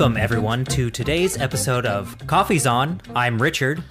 [0.00, 3.02] Welcome, everyone, to today's episode of Coffee's On.
[3.14, 3.84] I'm Richard.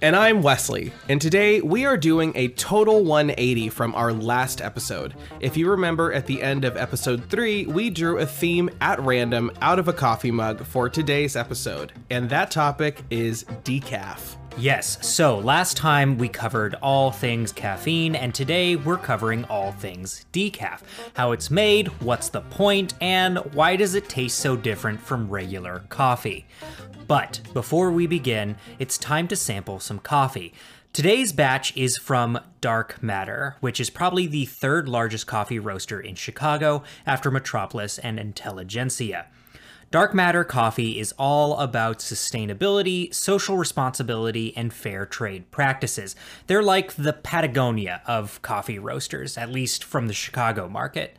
[0.00, 5.14] And I'm Wesley, and today we are doing a total 180 from our last episode.
[5.38, 9.50] If you remember, at the end of episode 3, we drew a theme at random
[9.60, 14.36] out of a coffee mug for today's episode, and that topic is decaf.
[14.58, 20.26] Yes, so last time we covered all things caffeine, and today we're covering all things
[20.32, 20.80] decaf.
[21.14, 25.84] How it's made, what's the point, and why does it taste so different from regular
[25.88, 26.46] coffee.
[27.06, 30.52] But before we begin, it's time to sample some coffee.
[30.92, 36.16] Today's batch is from Dark Matter, which is probably the third largest coffee roaster in
[36.16, 39.26] Chicago after Metropolis and Intelligentsia.
[39.92, 46.14] Dark Matter Coffee is all about sustainability, social responsibility, and fair trade practices.
[46.46, 51.16] They're like the Patagonia of coffee roasters, at least from the Chicago market.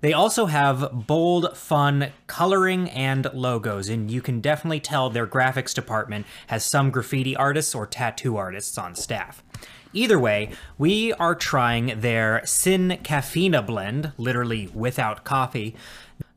[0.00, 5.72] They also have bold, fun coloring and logos, and you can definitely tell their graphics
[5.72, 9.44] department has some graffiti artists or tattoo artists on staff.
[9.92, 15.74] Either way, we are trying their Sin Caffeina blend, literally without coffee.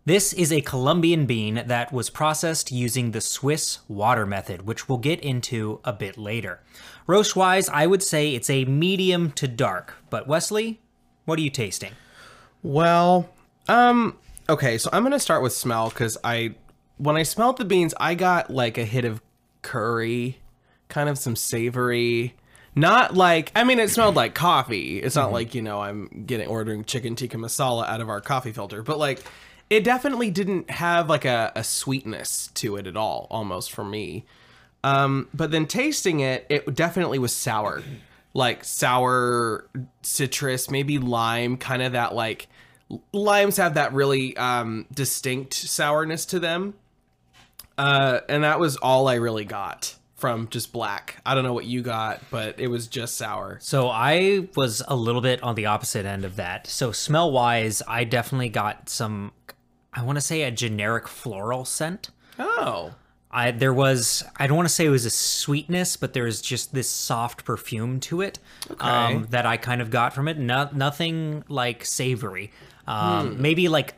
[0.04, 4.98] This is a Colombian bean that was processed using the Swiss water method, which we'll
[4.98, 6.60] get into a bit later.
[7.06, 10.80] Roast wise, I would say it's a medium to dark, but Wesley,
[11.26, 11.92] what are you tasting?
[12.64, 13.30] Well,
[13.68, 14.18] um,
[14.50, 16.56] okay, so I'm gonna start with smell because I,
[16.98, 19.22] when I smelled the beans, I got like a hit of
[19.62, 20.40] curry,
[20.90, 22.34] kind of some savory.
[22.74, 25.00] Not like I mean, it smelled like coffee.
[25.00, 28.52] It's not like you know I'm getting ordering chicken tikka masala out of our coffee
[28.52, 29.22] filter, but like
[29.72, 34.26] it definitely didn't have like a, a sweetness to it at all, almost for me.
[34.84, 37.82] Um, but then tasting it, it definitely was sour,
[38.34, 39.70] like sour
[40.02, 42.50] citrus, maybe lime, kind of that like
[43.14, 46.74] limes have that really um, distinct sourness to them.
[47.78, 51.22] Uh, and that was all I really got from just black.
[51.26, 53.58] I don't know what you got, but it was just sour.
[53.62, 56.68] So I was a little bit on the opposite end of that.
[56.68, 59.32] So smell wise, I definitely got some
[59.94, 62.10] I want to say a generic floral scent.
[62.40, 62.94] Oh.
[63.34, 66.42] I there was I don't want to say it was a sweetness, but there was
[66.42, 68.40] just this soft perfume to it
[68.80, 70.38] um, that I kind of got from it.
[70.38, 72.52] No, nothing like savory.
[72.88, 73.94] Um, Maybe like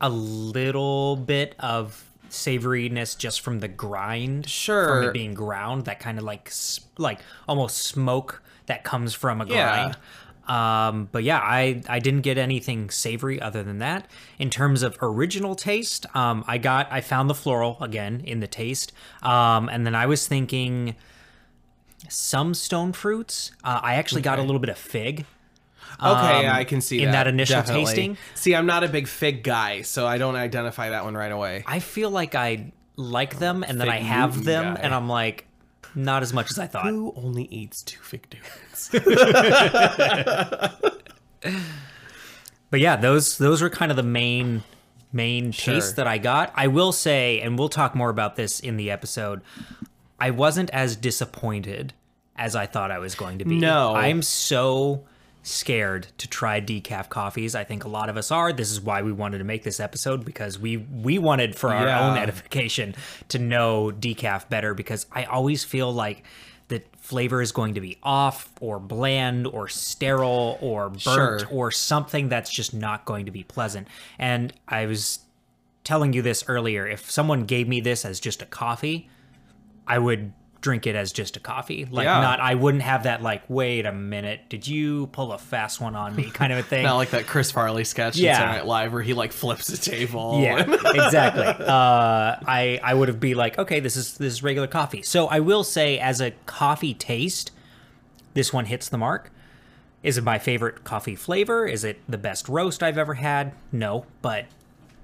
[0.00, 5.84] a little bit of savoriness just from the grind, sure, from it being ground.
[5.84, 6.50] That kind of like
[6.96, 9.94] like almost smoke that comes from a grind.
[9.94, 10.00] Yeah.
[10.48, 14.08] Um, but yeah, I I didn't get anything savory other than that.
[14.38, 18.46] In terms of original taste, um, I got I found the floral again in the
[18.46, 20.96] taste, um, and then I was thinking
[22.08, 23.52] some stone fruits.
[23.62, 25.26] Uh, I actually got a little bit of fig.
[26.02, 27.84] Okay, um, I can see in that, that initial definitely.
[27.84, 28.18] tasting.
[28.34, 31.64] See, I'm not a big fig guy, so I don't identify that one right away.
[31.66, 34.80] I feel like I like them, and then I have them, guy.
[34.82, 35.46] and I'm like,
[35.94, 36.86] not as much as I thought.
[36.86, 38.90] Who only eats two fig Newtons?
[42.70, 44.62] But yeah, those those were kind of the main
[45.12, 45.80] main Sure.
[45.80, 46.52] that I got.
[46.56, 49.42] I will say, and we'll talk more about this in the episode.
[50.18, 51.92] I wasn't as disappointed
[52.36, 53.58] as I thought I was going to be.
[53.58, 53.94] No.
[53.94, 55.04] I'm so
[55.46, 57.54] scared to try decaf coffees.
[57.54, 58.52] I think a lot of us are.
[58.52, 61.86] This is why we wanted to make this episode because we we wanted for our
[61.86, 62.10] Yeah.
[62.10, 62.94] own edification
[63.28, 66.24] to know decaf better because I always feel like
[66.68, 71.00] the flavor is going to be off or bland or sterile or burnt
[71.42, 71.48] Sure.
[71.50, 73.86] or something that's just not going to be pleasant.
[74.18, 75.18] And I was
[75.84, 76.86] telling you this earlier.
[76.88, 79.10] If someone gave me this as just a coffee,
[79.86, 80.32] I would
[80.64, 81.84] drink it as just a coffee.
[81.84, 82.22] Like Yeah.
[82.22, 85.94] not I wouldn't have that like, wait a minute, did you pull a fast one
[85.94, 86.84] on me kind of a thing.
[86.84, 88.30] not like that Chris Farley sketch Yeah.
[88.30, 90.40] in Saturday Night Live where he like flips a table.
[90.42, 91.44] Yeah, exactly.
[91.74, 95.02] Uh, I I would have be like, okay, this is this is regular coffee.
[95.02, 97.50] So I will say, as a coffee taste,
[98.32, 99.30] this one hits the mark.
[100.02, 101.66] Is it my favorite coffee flavor?
[101.66, 103.52] Is it the best roast I've ever had?
[103.70, 104.46] No, but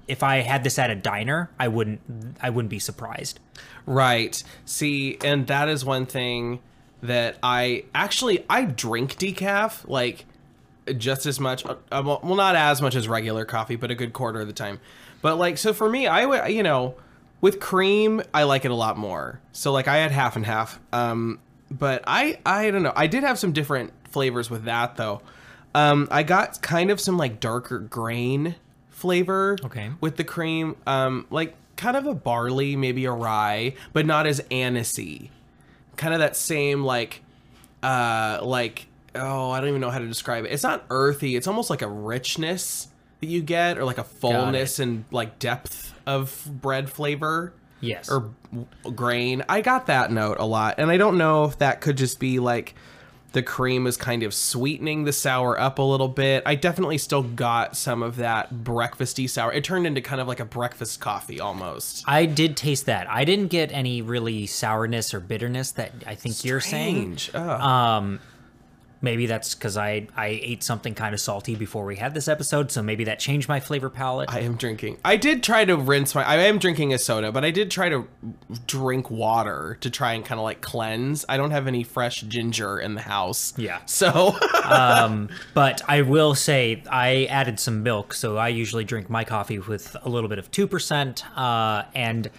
[0.07, 2.01] if I had this at a diner, I wouldn't
[2.41, 3.39] I wouldn't be surprised.
[3.85, 4.41] Right.
[4.65, 6.59] See, and that is one thing
[7.01, 10.25] that I actually I drink decaf like
[10.97, 11.65] just as much.
[11.65, 14.79] Uh, well, not as much as regular coffee, but a good quarter of the time.
[15.21, 16.95] But like, so for me, I would you know,
[17.39, 19.39] with cream, I like it a lot more.
[19.51, 20.79] So like, I had half and half.
[20.91, 21.39] Um,
[21.69, 22.93] but I I don't know.
[22.95, 25.21] I did have some different flavors with that though.
[25.73, 28.55] Um, I got kind of some like darker grain
[29.01, 29.91] flavor Okay.
[29.99, 30.75] with the cream.
[30.87, 35.29] Um, like kind of a barley, maybe a rye, but not as anisey.
[35.97, 37.21] Kind of that same like,
[37.83, 40.51] uh, like oh, I don't even know how to describe it.
[40.51, 41.35] It's not earthy.
[41.35, 42.87] It's almost like a richness
[43.19, 47.53] that you get, or like a fullness and like depth of bread flavor.
[47.83, 48.09] Yes.
[48.11, 48.29] or
[48.95, 49.43] grain.
[49.49, 52.37] I got that note a lot, and I don't know if that could just be
[52.39, 52.75] like
[53.33, 56.43] the cream is kind of sweetening the sour up a little bit.
[56.45, 59.53] I definitely still got some of that breakfasty sour.
[59.53, 62.03] It turned into kind of like a breakfast coffee almost.
[62.07, 63.09] I did taste that.
[63.09, 67.17] I didn't get any really sourness or bitterness that I think you're saying.
[67.17, 67.31] Strange.
[67.35, 67.61] Ugh.
[67.61, 68.19] Um,
[69.01, 72.71] Maybe that's because I I ate something kind of salty before we had this episode,
[72.71, 74.31] so maybe that changed my flavor palette.
[74.31, 74.97] I am drinking.
[75.03, 76.23] I did try to rinse my.
[76.23, 78.07] I am drinking a soda, but I did try to
[78.67, 81.25] drink water to try and kind of like cleanse.
[81.27, 83.53] I don't have any fresh ginger in the house.
[83.57, 83.79] Yeah.
[83.85, 84.35] So
[85.53, 89.95] But I will say I added some milk, so I usually drink my coffee with
[90.03, 92.29] a little bit of two percent, uh, and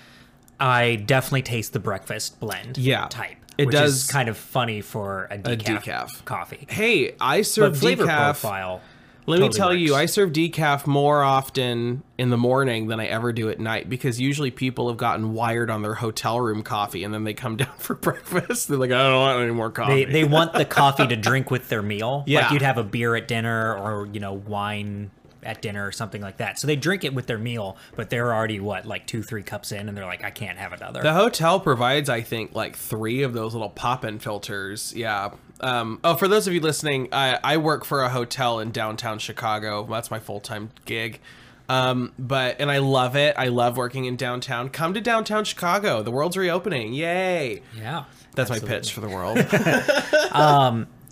[0.60, 2.78] I definitely taste the breakfast blend.
[2.78, 3.08] Yeah.
[3.08, 3.36] type.
[3.62, 6.24] It does- kind of funny for a decaf, decaf.
[6.24, 6.66] coffee.
[6.68, 8.24] hey, I But serve flavor decaf.
[8.40, 8.80] profile.
[9.24, 13.06] Let me totally tell you, I serve decaf more often in the morning than I
[13.06, 17.04] ever do at night because usually people have gotten wired on their hotel room coffee
[17.04, 18.66] and then they come down for breakfast.
[18.66, 20.04] They're like, I don't want any more coffee.
[20.06, 22.24] they, they want the coffee to drink with their meal.
[22.26, 22.40] Yeah.
[22.42, 25.12] Like you'd have a beer at dinner or, you know, wine
[25.42, 26.58] at dinner or something like that.
[26.58, 29.72] So they drink it with their meal, but they're already, what, like two, three cups
[29.72, 31.02] in, and they're like, I can't have another.
[31.02, 34.94] The hotel provides, I think, like three of those little pop-in filters.
[34.94, 35.30] Yeah.
[35.60, 39.18] Um, oh, for those of you listening, I, I work for a hotel in downtown
[39.18, 39.86] Chicago.
[39.88, 41.20] That's my full-time gig.
[41.68, 43.34] Um, but and I love it.
[43.38, 44.68] I love working in downtown.
[44.68, 46.02] Come to downtown Chicago.
[46.02, 46.92] The world's reopening.
[46.92, 47.62] Yay!
[47.78, 48.04] yeah.
[48.34, 49.38] That's my pitch for the world.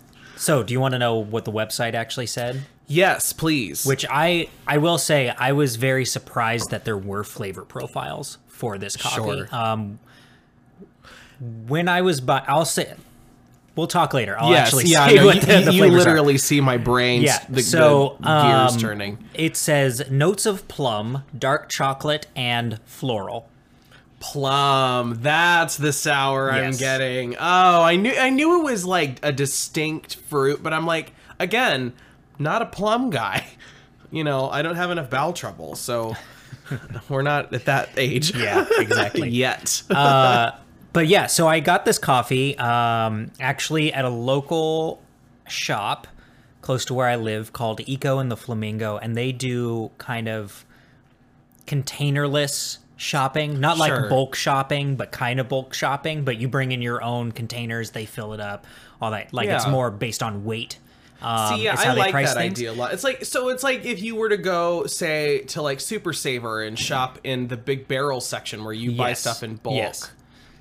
[0.41, 2.63] So, do you want to know what the website actually said?
[2.91, 3.85] Yes, please.
[3.85, 8.77] Which I I will say I was very surprised that there were flavor profiles for
[8.77, 9.45] this coffee.
[9.45, 9.47] Sure.
[9.51, 9.99] Um,
[11.67, 12.93] when I was by, I'll say,
[13.75, 14.37] we'll talk later.
[14.37, 16.09] I'll yes, actually yeah, no, you, the, the you flavors are.
[16.09, 17.23] literally see my brain.
[17.23, 17.43] Yeah.
[17.49, 19.17] the, so the gears um, turning.
[19.33, 23.49] It says notes of plum, dark chocolate, and floral.
[24.19, 25.17] Plum.
[25.21, 27.35] That's the sour I'm getting.
[27.37, 31.93] Oh, I knew I knew it was like a distinct fruit, but I'm like, again,
[32.41, 33.45] not a plum guy.
[34.13, 36.17] You know, I don't have enough bowel trouble, so
[37.09, 38.35] we're not at that age.
[38.35, 39.29] Yeah, exactly.
[39.45, 39.83] Yet.
[39.87, 45.01] But yeah, so I got this coffee um, actually at a local
[45.47, 46.07] shop
[46.59, 50.65] close to where I live called Eco and the Flamingo, and they do kind of
[51.65, 54.09] containerless shopping, not like Sure.
[54.09, 56.23] bulk shopping, but kind of bulk shopping.
[56.23, 58.65] But you bring in your own containers, they fill it up,
[59.01, 59.33] all that.
[59.33, 60.79] Like it's more based on weight.
[61.21, 62.53] Um, See, yeah, I like that things.
[62.53, 62.93] idea a lot.
[62.93, 63.49] It's like so.
[63.49, 67.47] It's like if you were to go, say, to like Super Saver and shop in
[67.47, 70.11] the big barrel section where you buy stuff in bulk, Yes.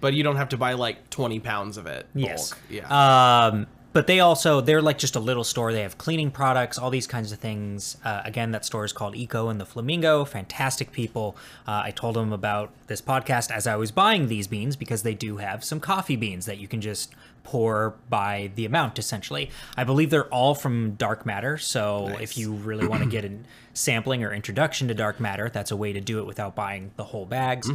[0.00, 2.06] but you don't have to buy like twenty pounds of it.
[2.14, 2.26] Bulk.
[2.26, 2.54] Yes.
[2.68, 3.46] Yeah.
[3.48, 5.72] Um, but they also they're like just a little store.
[5.72, 7.96] They have cleaning products, all these kinds of things.
[8.04, 10.24] Uh, again, that store is called Eco and the Flamingo.
[10.24, 11.36] Fantastic people.
[11.66, 15.14] Uh, I told them about this podcast as I was buying these beans because they
[15.14, 17.12] do have some coffee beans that you can just
[17.42, 18.98] pour by the amount.
[18.98, 21.58] Essentially, I believe they're all from dark matter.
[21.58, 23.30] So if you really want to get a
[23.74, 27.04] sampling or introduction to dark matter, that's a way to do it without buying the
[27.04, 27.70] whole bags.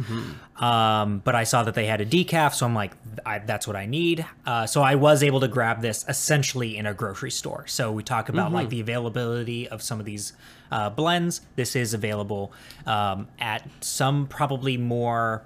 [0.56, 2.92] Um, but I saw that they had a decaf, so I'm like,
[3.24, 4.24] I, that's what I need.
[4.44, 7.66] Uh, so I was able to grab this essentially in a grocery store.
[7.66, 10.32] So we talk about like the availability of some of these
[10.70, 11.40] uh, blends.
[11.56, 12.52] This is available
[12.86, 15.44] um, at some probably more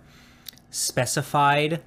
[0.71, 1.83] specified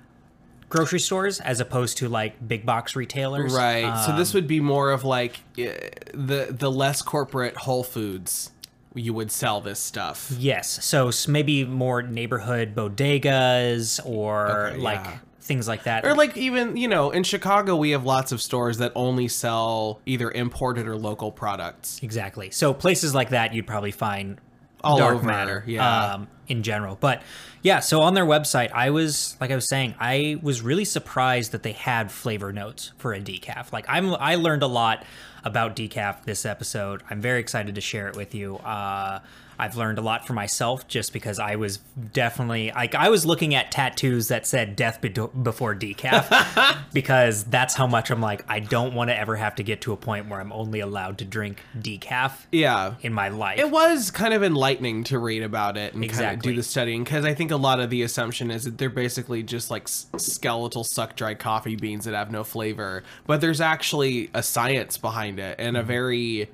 [0.74, 3.53] grocery stores as opposed to like big box retailers.
[3.53, 3.84] Right.
[4.06, 8.51] so Um, this would be more of like eh, the the less corporate Whole Foods
[8.96, 10.32] you would sell this stuff.
[10.38, 10.84] Yes.
[10.86, 15.18] So maybe more neighborhood bodegas or Okay, like yeah.
[15.42, 16.06] things like that.
[16.06, 20.00] Or like even, you know, in Chicago we have lots of stores that only sell
[20.06, 22.00] either imported or local products.
[22.03, 22.51] Exactly.
[22.51, 24.39] So places like that, you'd probably find
[24.84, 26.13] All dark over, matter, yeah.
[26.13, 26.96] um, in general.
[27.00, 27.24] But
[27.63, 31.53] yeah, so on their website, I was like I was saying, I was really surprised
[31.53, 33.72] that they had flavor notes for a decaf.
[33.72, 35.05] Like I'm, I learned a lot
[35.46, 37.03] about decaf this episode.
[37.10, 38.58] I'm very excited to share it with you.
[38.58, 39.20] Uh,
[39.57, 41.77] I've learned a lot for myself just because I was
[42.13, 47.74] definitely like I was looking at tattoos that said "death be- before decaf" because that's
[47.74, 50.29] how much I'm like I don't want to ever have to get to a point
[50.29, 52.95] where I'm only allowed to drink decaf Yeah.
[53.01, 53.60] in my life.
[53.60, 57.03] It was kind of enlightening to read about it and kind of do the studying
[57.03, 60.83] because I think a lot of the assumption is that they're basically just like skeletal
[60.83, 65.55] suck dry coffee beans that have no flavor, but there's actually a science behind it
[65.60, 65.88] and a mm-hmm.
[65.88, 66.50] very,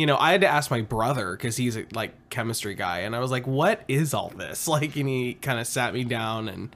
[0.00, 3.14] you know, I had to ask my brother because he's a like chemistry guy, and
[3.14, 6.48] I was like, "What is all this?" Like, and he kind of sat me down
[6.48, 6.74] and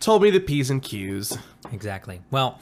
[0.00, 1.36] told me the p's and q's.
[1.72, 2.20] Exactly.
[2.30, 2.60] Well,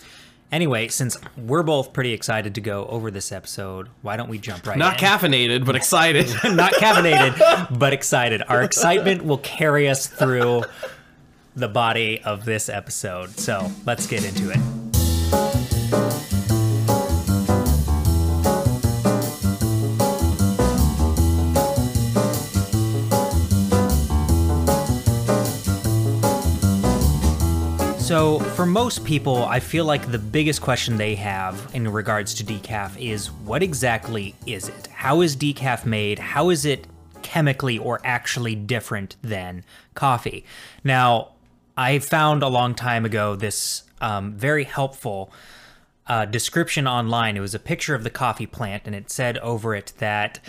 [0.53, 4.67] anyway, since we're both pretty excited to go over this episode, why don't we jump
[4.67, 5.09] right Not in?
[5.09, 6.27] caffeinated, but excited.
[6.45, 8.43] Not caffeinated, but excited.
[8.49, 10.65] Our excitement will carry us through
[11.57, 13.39] the body of this episode.
[13.39, 16.30] So let's get into it.
[28.11, 32.45] So, for most people, I feel like the biggest question they have in regards to
[32.45, 34.89] decaf is what exactly is it?
[34.89, 36.19] How is decaf made?
[36.19, 36.89] How is it
[37.23, 39.63] chemically or actually different than
[39.95, 40.45] coffee?
[40.83, 41.35] Now,
[41.77, 45.33] I found a long time ago this um, very helpful
[46.09, 47.37] uh, description online.
[47.37, 50.41] It was a picture of the coffee plant, and it said over it that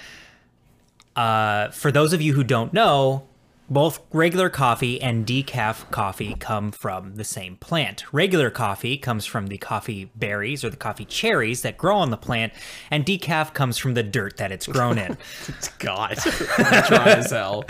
[1.16, 3.28] uh, for those of you who don't know,
[3.72, 8.04] both regular coffee and decaf coffee come from the same plant.
[8.14, 12.18] Regular coffee comes from the coffee berries or the coffee cherries that grow on the
[12.18, 12.52] plant,
[12.92, 15.18] and decaf comes from the dirt that it's grown in.
[15.48, 16.18] It's God,
[16.88, 17.64] dry as hell.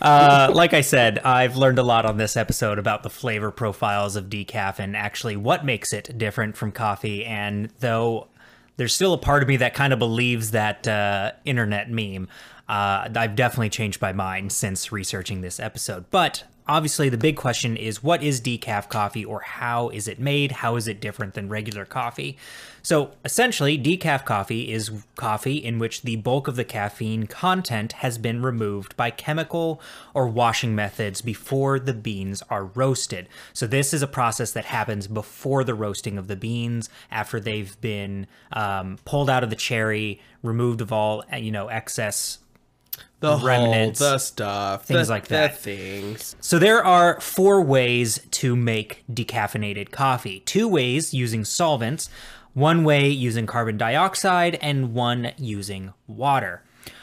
[0.00, 4.16] uh, like I said, I've learned a lot on this episode about the flavor profiles
[4.16, 7.24] of decaf and actually what makes it different from coffee.
[7.24, 8.28] And though
[8.78, 12.28] there's still a part of me that kind of believes that uh, internet meme,
[12.68, 16.04] uh, I've definitely changed my mind since researching this episode.
[16.10, 20.52] But obviously, the big question is what is decaf coffee or how is it made?
[20.52, 22.36] How is it different than regular coffee?
[22.82, 28.18] So, essentially, decaf coffee is coffee in which the bulk of the caffeine content has
[28.18, 29.80] been removed by chemical
[30.12, 33.28] or washing methods before the beans are roasted.
[33.54, 37.80] So, this is a process that happens before the roasting of the beans, after they've
[37.80, 42.40] been um, pulled out of the cherry, removed of all you know excess
[43.20, 45.58] The remnants, whole, the stuff, things the- like the that.
[45.58, 46.36] things.
[46.40, 50.40] So there are four ways to make decaffeinated coffee.
[50.40, 52.08] Two ways using solvents,
[52.54, 56.62] one way using carbon dioxide, and one using water.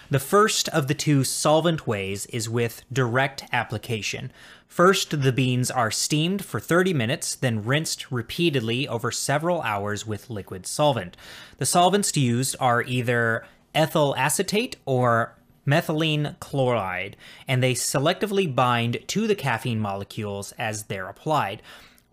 [0.10, 4.32] The first of the two solvent ways is with direct application.
[4.68, 10.30] First, the beans are steamed for 30 minutes, then rinsed repeatedly over several hours with
[10.30, 11.18] liquid solvent.
[11.58, 17.18] The solvents used are either ethyl acetate or methylene chloride,
[17.48, 21.62] and they selectively bind to the caffeine molecules as they're applied.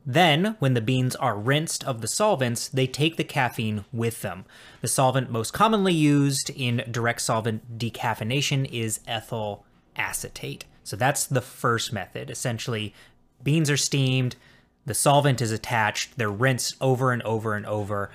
[0.04, 4.44] Then, when the beans are rinsed of the solvents, they take the caffeine with them.
[4.80, 10.64] The solvent most commonly used in direct solvent decaffeination is ethyl acetate.
[10.82, 12.30] So that's the first method.
[12.30, 12.94] Essentially,
[13.44, 14.34] beans are steamed,
[14.84, 18.10] the solvent is attached, they're rinsed over and over and over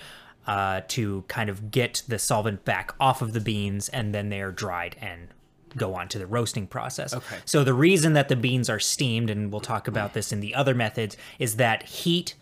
[0.48, 4.42] uh, to kind of get the solvent back off of the beans, and then they
[4.42, 5.28] are dried and
[5.76, 7.14] go on to the roasting process.
[7.14, 7.38] Okay.
[7.46, 10.56] So the reason that the beans are steamed, and we'll talk about this in the
[10.56, 12.36] other methods, is that heat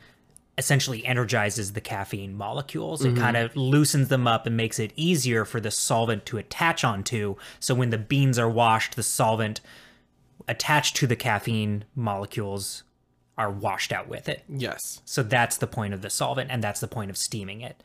[0.57, 3.03] essentially energizes the caffeine molecules.
[3.03, 6.85] It kind of loosens them up and makes it easier for the solvent to attach
[6.85, 7.35] onto.
[7.59, 9.59] So when the beans are washed, the solvent
[10.47, 12.84] attached to the caffeine molecules
[13.37, 14.43] are washed out with it.
[14.47, 15.01] Yes.
[15.05, 17.81] So that's the point of the solvent, and that's the point of steaming it.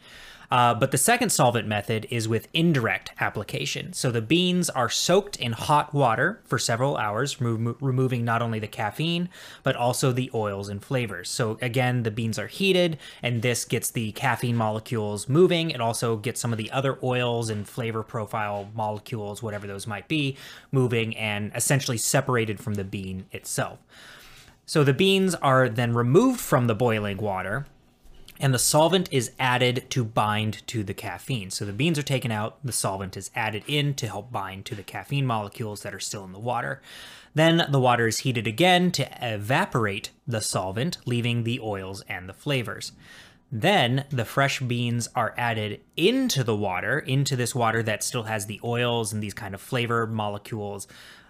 [0.50, 3.92] Uh, but the second solvent method is with indirect application.
[3.92, 8.58] So the beans are soaked in hot water for several hours, remo- removing not only
[8.58, 9.28] the caffeine,
[9.62, 11.30] but also the oils and flavors.
[11.30, 15.70] So again, the beans are heated, and this gets the caffeine molecules moving.
[15.70, 20.08] It also gets some of the other oils and flavor profile molecules, whatever those might
[20.08, 20.36] be,
[20.72, 23.78] moving and essentially separated from the bean itself.
[24.70, 27.66] So the beans are then removed from the boiling water
[28.38, 31.50] and the solvent is added to bind to the caffeine.
[31.50, 34.76] So the beans are taken out, the solvent is added in to help bind to
[34.76, 36.80] the caffeine molecules that are still in the water.
[37.34, 42.32] Then the water is heated again to evaporate the solvent, leaving the oils and the
[42.32, 42.92] flavors.
[43.50, 48.46] Then the fresh beans are added into the water, into this water that still has
[48.46, 50.86] the oils and these kind of flavor molecules.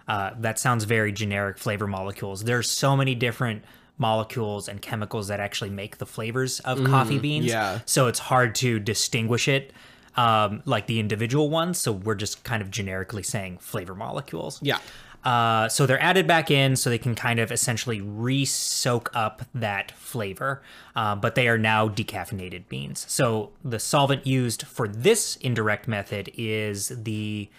[0.07, 2.43] Uh, that sounds very generic flavor molecules.
[2.43, 3.63] There's so many different
[3.97, 7.45] molecules and chemicals that actually make the flavors of coffee beans.
[7.45, 7.79] yeah.
[7.85, 9.73] So it's hard to distinguish it
[10.17, 11.77] um, like the individual ones.
[11.77, 14.59] So we're just kind of generically saying flavor molecules.
[14.61, 14.79] Yeah.
[15.23, 19.43] Uh, so they're added back in so they can kind of essentially re soak up
[19.53, 20.63] that flavor,
[20.95, 23.05] uh, but they are now decaffeinated beans.
[23.07, 27.49] So the solvent used for this indirect method is the.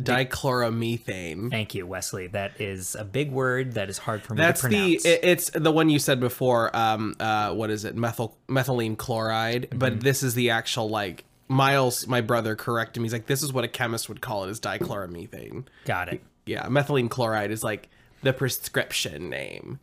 [0.00, 1.50] Dichloromethane.
[1.50, 2.26] Thank you, Wesley.
[2.26, 5.04] That is a big word that is hard for me That's to the pronounce.
[5.04, 6.74] it- it's the one you said before.
[6.76, 7.96] Um, uh, what is it?
[7.96, 9.62] Methyl methylene chloride.
[9.68, 9.78] Mm-hmm.
[9.78, 13.06] But this is the actual like Miles, my brother, corrected me.
[13.06, 15.66] He's like, this is what a chemist would call it is dichloromethane.
[15.84, 16.22] Got it.
[16.46, 17.88] Yeah, methylene chloride is like
[18.22, 19.78] the prescription name.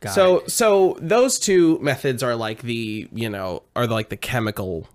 [0.00, 4.88] Got so so those two methods are like the you know are like the chemical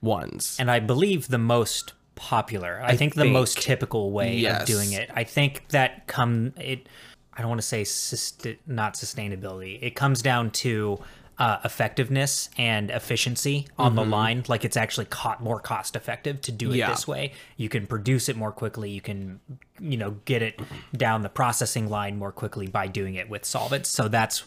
[0.00, 0.56] ones.
[0.58, 2.80] and I believe the most popular.
[2.82, 4.62] I, think the think- most typical way yes.
[4.62, 5.10] of doing it.
[5.14, 6.88] I think that come it.
[7.32, 9.78] I don't want to say sust- not sustainability.
[9.82, 11.00] It comes down to
[11.38, 14.44] uh, effectiveness and efficiency on the line.
[14.46, 16.90] Like it's actually caught more cost effective to do it Yeah.
[16.90, 17.32] this way.
[17.56, 18.90] You can produce it more quickly.
[18.90, 19.40] You can,
[19.80, 20.60] you know, get it
[20.96, 23.88] down the processing line more quickly by doing it with solvents.
[23.88, 24.44] So that's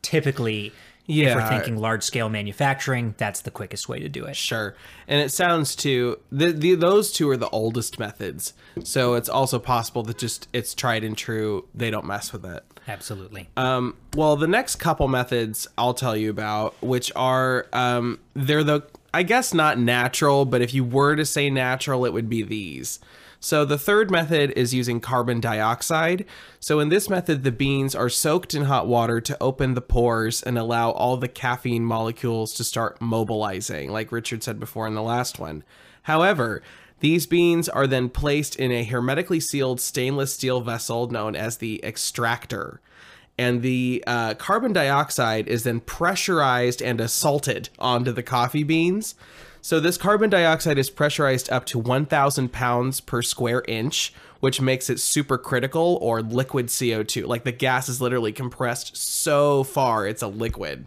[0.00, 0.72] typically,
[1.10, 1.34] if Yeah.
[1.34, 4.36] we're thinking large scale manufacturing, that's the quickest way to do it.
[4.36, 4.74] Sure.
[5.08, 8.54] And it sounds too the, the those two are the oldest methods.
[8.84, 11.66] So it's also possible that just it's tried and true.
[11.74, 12.64] They don't mess with it.
[12.88, 13.48] Absolutely.
[13.56, 18.82] Um, well, the next couple methods I'll tell you about, which are um, they're the
[19.12, 23.00] I guess not natural, but if you were to say natural, it would be these.
[23.40, 26.26] So the third method is using carbon dioxide.
[26.60, 30.42] So in this method, the beans are soaked in hot water to open the pores
[30.42, 35.02] and allow all the caffeine molecules to start mobilizing, like Richard said before in the
[35.02, 35.64] last one.
[36.02, 36.62] However,
[37.00, 41.82] these beans are then placed in a hermetically sealed stainless steel vessel known as the
[41.82, 42.80] extractor
[43.40, 49.14] and the uh, carbon dioxide is then pressurized and assaulted onto the coffee beans.
[49.62, 54.88] So this carbon dioxide is pressurized up to 1,000 pounds per square inch, which makes
[54.88, 57.26] it supercritical or liquid CO2.
[57.26, 60.86] Like the gas is literally compressed so far, it's a liquid.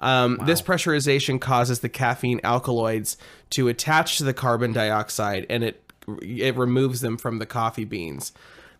[0.00, 3.16] Um, This pressurization causes the caffeine alkaloids
[3.50, 5.82] to attach to the carbon dioxide, and it
[6.22, 8.32] it removes them from the coffee beans.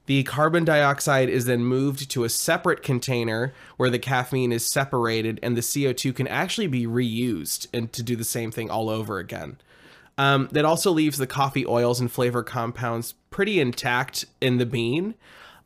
[0.07, 5.39] The carbon dioxide is then moved to a separate container where the caffeine is separated,
[5.43, 9.19] and the CO2 can actually be reused and to do the same thing all over
[9.19, 9.59] again.
[10.19, 15.15] Um, that also leaves the coffee oils and flavor compounds pretty intact in the bean.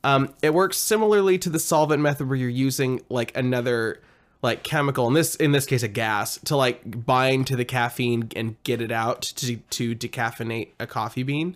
[0.03, 4.01] Um, it works similarly to the solvent method where you're using like another
[4.41, 8.29] like chemical in this in this case a gas to like bind to the caffeine
[8.35, 11.55] and get it out to to decaffeinate a coffee bean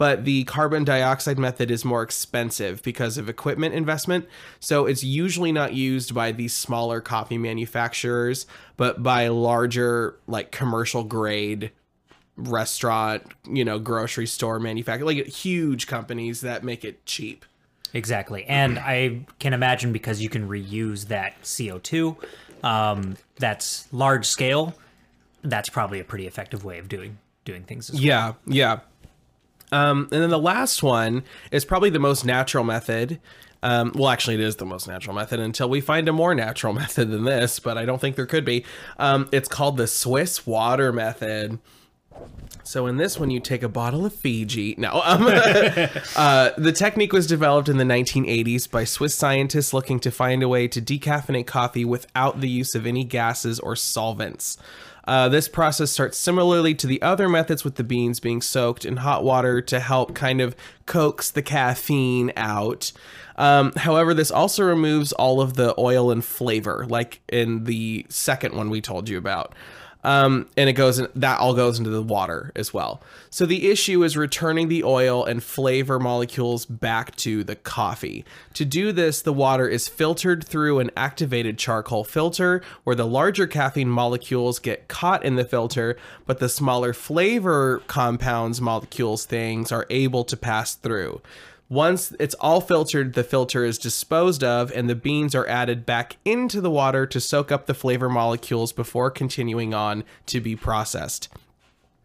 [0.00, 4.26] but the carbon dioxide method is more expensive because of equipment investment
[4.58, 8.46] so it's usually not used by these smaller coffee manufacturers
[8.78, 11.70] but by larger like commercial grade
[12.36, 17.44] restaurant you know grocery store manufacturer like huge companies that make it cheap
[17.92, 18.44] Exactly.
[18.44, 22.16] And I can imagine because you can reuse that CO2,
[22.62, 24.74] um, that's large scale,
[25.42, 28.04] that's probably a pretty effective way of doing doing things as well.
[28.04, 28.80] Yeah, yeah.
[29.72, 33.20] Um, and then the last one is probably the most natural method.
[33.62, 36.72] Um, well, actually, it is the most natural method until we find a more natural
[36.82, 38.64] method than this, but I don't think there could be.
[38.98, 41.58] Um, it's called the Swiss water method.
[42.62, 44.74] So in this one, you take a bottle of Fiji.
[44.78, 45.26] No, um,
[46.16, 50.48] uh, the technique was developed in the 1980s by Swiss scientists looking to find a
[50.48, 54.56] way to decaffeinate coffee without the use of any gases or solvents.
[55.10, 58.98] Uh, this process starts similarly to the other methods with the beans being soaked in
[58.98, 60.54] hot water to help kind of
[60.86, 62.92] coax the caffeine out.
[63.34, 68.54] Um, however, this also removes all of the oil and flavor, like in the second
[68.54, 69.52] one we told you about
[70.02, 73.02] um, and it goes in, that all goes into the water as well.
[73.28, 78.24] So the issue is returning the oil and flavor molecules back to the coffee.
[78.54, 83.46] To do this, the water is filtered through an activated charcoal filter where the larger
[83.46, 89.86] caffeine molecules get caught in the filter, but the smaller flavor compounds molecules things are
[89.90, 91.20] able to pass through.
[91.70, 96.16] Once it's all filtered, the filter is disposed of, and the beans are added back
[96.24, 101.28] into the water to soak up the flavor molecules before continuing on to be processed.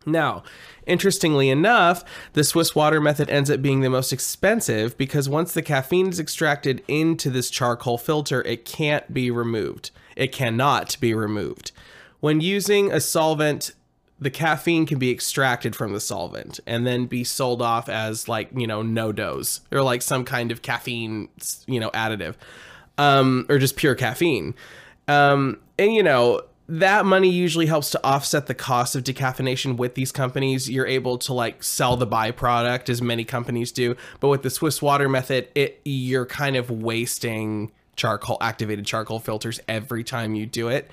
[0.05, 0.43] Now,
[0.85, 5.63] interestingly enough, the Swiss water method ends up being the most expensive because once the
[5.63, 9.89] caffeine is extracted into this charcoal filter, it can't be removed.
[10.15, 11.71] It cannot be removed.
[12.19, 13.71] When using a solvent,
[14.19, 18.49] the caffeine can be extracted from the solvent and then be sold off as like,
[18.55, 21.27] you know, NoDoz or like some kind of caffeine,
[21.67, 22.35] you know, additive
[22.97, 24.55] um, or just pure caffeine.
[25.07, 29.93] Um, and you know, that money usually helps to offset the cost of decaffeination with
[29.95, 30.69] these companies.
[30.69, 34.81] You're able to like sell the byproduct as many companies do, but with the Swiss
[34.81, 40.69] water method, it you're kind of wasting charcoal activated charcoal filters every time you do
[40.69, 40.89] it.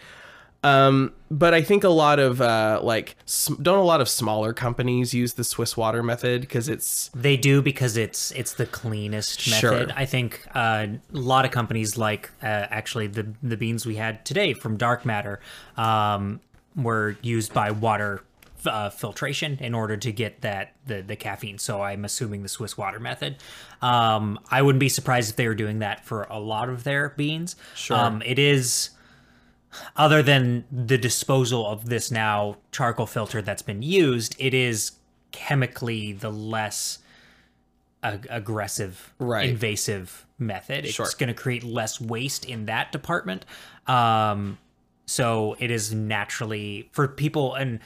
[0.64, 4.52] Um, but I think a lot of uh, like sm- don't a lot of smaller
[4.52, 9.40] companies use the Swiss water method because it's They do because it's it's the cleanest
[9.40, 9.72] Sure.
[9.72, 9.92] method.
[9.96, 14.24] I think uh, a lot of companies like uh, actually the the beans we had
[14.24, 15.40] today from Dark Matter
[15.76, 16.40] um,
[16.76, 18.22] were used by water
[18.64, 21.58] uh, filtration in order to get that the the caffeine.
[21.58, 23.36] So I'm assuming the Swiss water method.
[23.80, 27.08] Um, I wouldn't be surprised if they were doing that for a lot of their
[27.10, 27.56] beans.
[27.74, 27.96] Sure.
[27.96, 28.90] Um, it is
[29.96, 34.92] other than the disposal of this now charcoal filter that's been used, it is
[35.30, 36.98] chemically the less
[38.02, 39.48] a- aggressive, Right.
[39.48, 40.84] invasive method.
[40.84, 41.06] It's Sure.
[41.18, 43.46] going to create less waste in that department.
[43.86, 44.58] Um,
[45.06, 47.78] so it is naturally for people and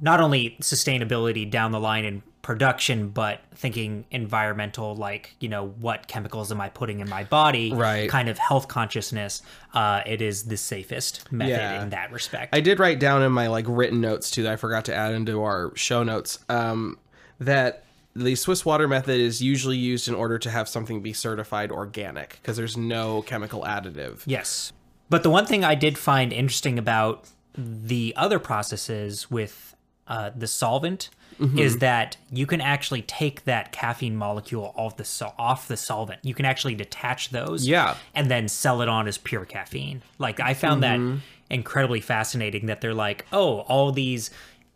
[0.00, 6.06] not only sustainability down the line in production, but thinking environmental, like, you know, what
[6.06, 7.72] chemicals am I putting in my body?
[7.74, 8.08] Right.
[8.08, 9.42] Kind of health consciousness.
[9.74, 11.82] Uh, it is the safest method Yeah.
[11.82, 12.54] in that respect.
[12.54, 15.12] I did write down in my like written notes too that I forgot to add
[15.12, 17.00] into our show notes um,
[17.40, 17.82] that
[18.14, 22.38] the Swiss water method is usually used in order to have something be certified organic
[22.40, 24.22] because there's no chemical additive.
[24.24, 24.72] Yes.
[25.10, 29.74] But the one thing I did find interesting about the other processes with
[30.06, 31.58] uh, the solvent Mm-hmm.
[31.58, 36.20] is that you can actually take that caffeine molecule off the off the solvent.
[36.22, 37.96] You can actually detach those, Yeah.
[38.14, 40.02] and then sell it on as pure caffeine.
[40.18, 41.14] Like I found Mm-hmm.
[41.16, 41.20] that
[41.54, 42.66] incredibly fascinating.
[42.66, 44.30] That they're like, oh, all these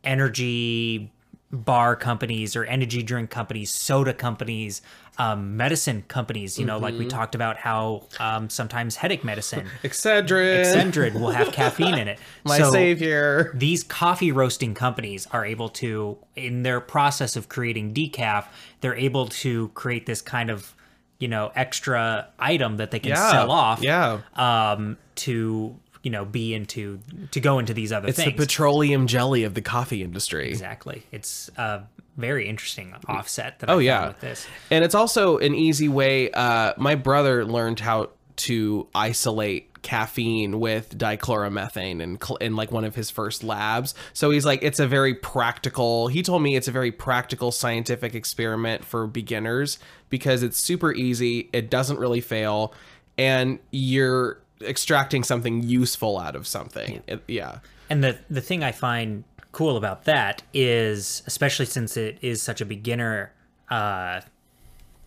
[0.04, 1.10] energy
[1.52, 4.82] bar companies or energy drink companies, soda companies,
[5.20, 6.58] um, medicine companies.
[6.58, 7.04] You know, like Mm-hmm.
[7.04, 12.18] we talked about how um, sometimes headache medicine, Excedrin, Excedrin, will have caffeine in it.
[12.44, 13.52] my So savior.
[13.54, 18.46] These coffee roasting companies are able to, in their process of creating decaf,
[18.80, 20.74] they're able to create this kind of,
[21.18, 23.82] you know, extra item that they can Yeah, sell off.
[23.82, 24.20] yeah.
[24.34, 26.98] Um, to you know, be into
[27.30, 30.48] to go into these other It's the petroleum jelly of the coffee industry.
[30.48, 31.02] Exactly.
[31.12, 31.82] It's a
[32.20, 34.08] very interesting offset that Oh, I yeah.
[34.08, 34.46] with this.
[34.70, 36.30] And it's also an easy way.
[36.30, 42.94] Uh, my brother learned how to isolate caffeine with dichloromethane in, in like one of
[42.94, 43.94] his first labs.
[44.12, 46.08] So he's like, it's a very practical.
[46.08, 49.78] He told me it's a very practical scientific experiment for beginners
[50.10, 51.48] because it's super easy.
[51.52, 52.74] It doesn't really fail,
[53.16, 57.02] and you're extracting something useful out of something.
[57.06, 57.60] It- yeah.
[57.88, 62.60] And the the thing I find cool about that is, especially since it is such
[62.60, 63.32] a beginner,
[63.70, 64.20] uh,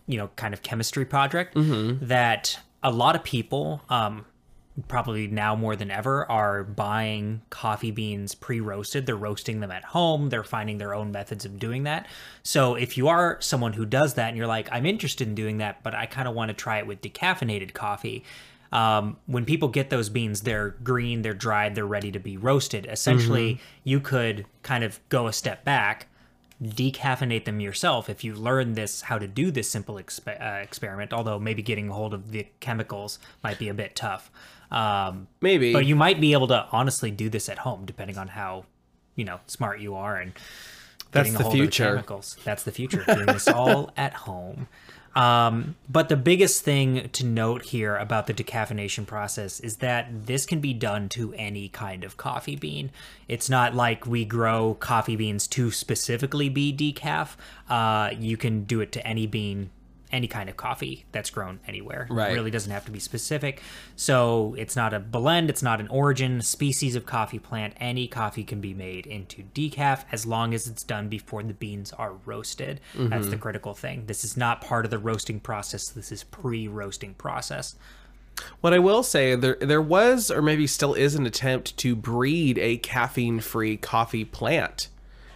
[0.06, 1.54] you know, kind of chemistry project,
[2.08, 4.26] that a lot of people, um,
[4.88, 9.06] probably now more than ever, are buying coffee beans pre-roasted.
[9.06, 10.30] They're roasting them at home.
[10.30, 12.06] They're finding their own methods of doing that.
[12.42, 15.58] So if you are someone who does that and you're like, I'm interested in doing
[15.58, 18.24] that, but I kind of want to try it with decaffeinated coffee.
[18.74, 22.86] Um, when people get those beans, they're green, they're dried, they're ready to be roasted.
[22.90, 26.08] Essentially, you could kind of go a step back,
[26.60, 31.12] decaffeinate them yourself if you learn this how to do this simple expe- uh, experiment.
[31.12, 34.30] Although maybe getting a hold of the chemicals might be a bit tough.
[34.72, 35.72] Um, Maybe.
[35.72, 38.64] but you might be able to honestly do this at home, depending on how
[39.14, 40.32] you know smart you are and
[41.12, 41.84] That's getting a the hold future.
[41.84, 42.36] Of the chemicals.
[42.42, 43.04] That's the future.
[43.06, 44.66] Doing this all at home.
[45.14, 50.44] Um, but the biggest thing to note here about the decaffeination process is that this
[50.44, 52.90] can be done to any kind of coffee bean.
[53.28, 57.36] It's not like we grow coffee beans to specifically be decaf.
[57.68, 59.70] Uh, you can do it to any bean,
[60.14, 62.06] any kind of coffee that's grown anywhere.
[62.08, 62.30] Right.
[62.30, 63.60] It really doesn't have to be specific.
[63.96, 67.74] So it's not a blend, it's not an origin, species of coffee plant.
[67.78, 71.92] Any coffee can be made into decaf as long as it's done before the beans
[71.92, 72.80] are roasted.
[72.94, 73.42] That's the mm-hmm.
[73.42, 74.06] critical thing.
[74.06, 75.88] This is not part of the roasting process.
[75.88, 77.74] This is pre-roasting process.
[78.60, 82.58] What I will say, there there was or maybe still is an attempt to breed
[82.58, 84.88] a caffeine-free coffee plant,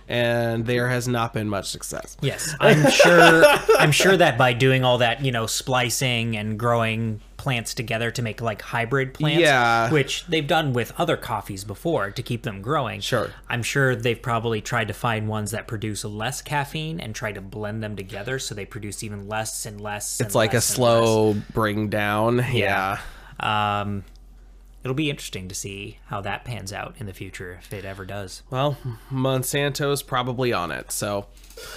[0.09, 2.17] and there has not been much success.
[2.21, 3.45] Yes, I'm sure.
[3.79, 8.21] I'm sure that by doing all that, you know, splicing and growing plants together to
[8.21, 9.91] make like hybrid plants, Yeah.
[9.91, 13.01] which they've done with other coffees before to keep them growing.
[13.01, 13.31] Sure.
[13.49, 17.41] I'm sure they've probably tried to find ones that produce less caffeine and try to
[17.41, 20.21] blend them together so they produce even less and less.
[20.21, 22.45] It's like a slow bring down.
[22.51, 22.99] Yeah.
[23.39, 24.03] Um,
[24.89, 28.07] it'll be interesting to see how that pans out in the future if it ever
[28.07, 28.43] does.
[28.49, 28.79] Well,
[29.13, 31.27] Monsanto's probably on it, so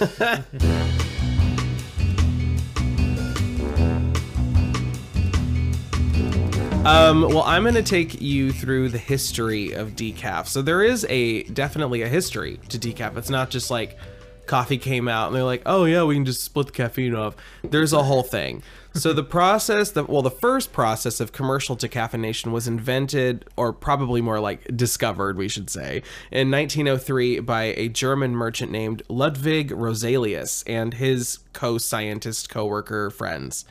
[6.84, 10.48] Um, well, I'm going to take you through the history of decaf.
[10.48, 13.16] So there is a definitely a history to decaf.
[13.18, 13.98] It's not just like
[14.46, 17.36] coffee came out and they're like, "Oh yeah, we can just split the caffeine off."
[17.62, 18.62] There's a whole thing.
[18.94, 24.20] So the process that well, the first process of commercial decaffeination was invented or probably
[24.20, 30.62] more like discovered, we should say, in 1903 by a German merchant named Ludwig Roselius
[30.66, 33.64] and his co-scientist co-worker friends.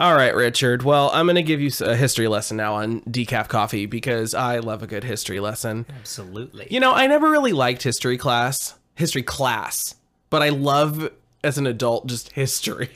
[0.00, 0.82] All right, Richard.
[0.82, 4.58] Well, I'm going to give you a history lesson now on decaf coffee because I
[4.58, 5.86] love a good history lesson.
[5.96, 6.66] Absolutely.
[6.70, 9.94] You know, I never really liked history class, history class,
[10.28, 11.08] but I love
[11.44, 12.90] as an adult just history.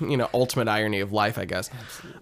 [0.00, 1.70] you know, ultimate irony of life, I guess.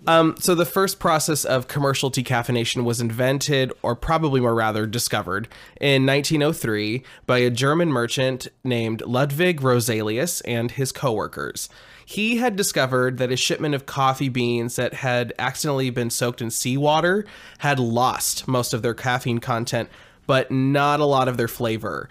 [0.07, 5.49] Um, so the first process of commercial decaffeination was invented, or probably more rather discovered,
[5.81, 11.69] in 1903 by a German merchant named Ludwig Roselius and his coworkers.
[12.05, 16.51] He had discovered that a shipment of coffee beans that had accidentally been soaked in
[16.51, 17.25] seawater
[17.59, 19.89] had lost most of their caffeine content,
[20.27, 22.09] but not a lot of their flavor.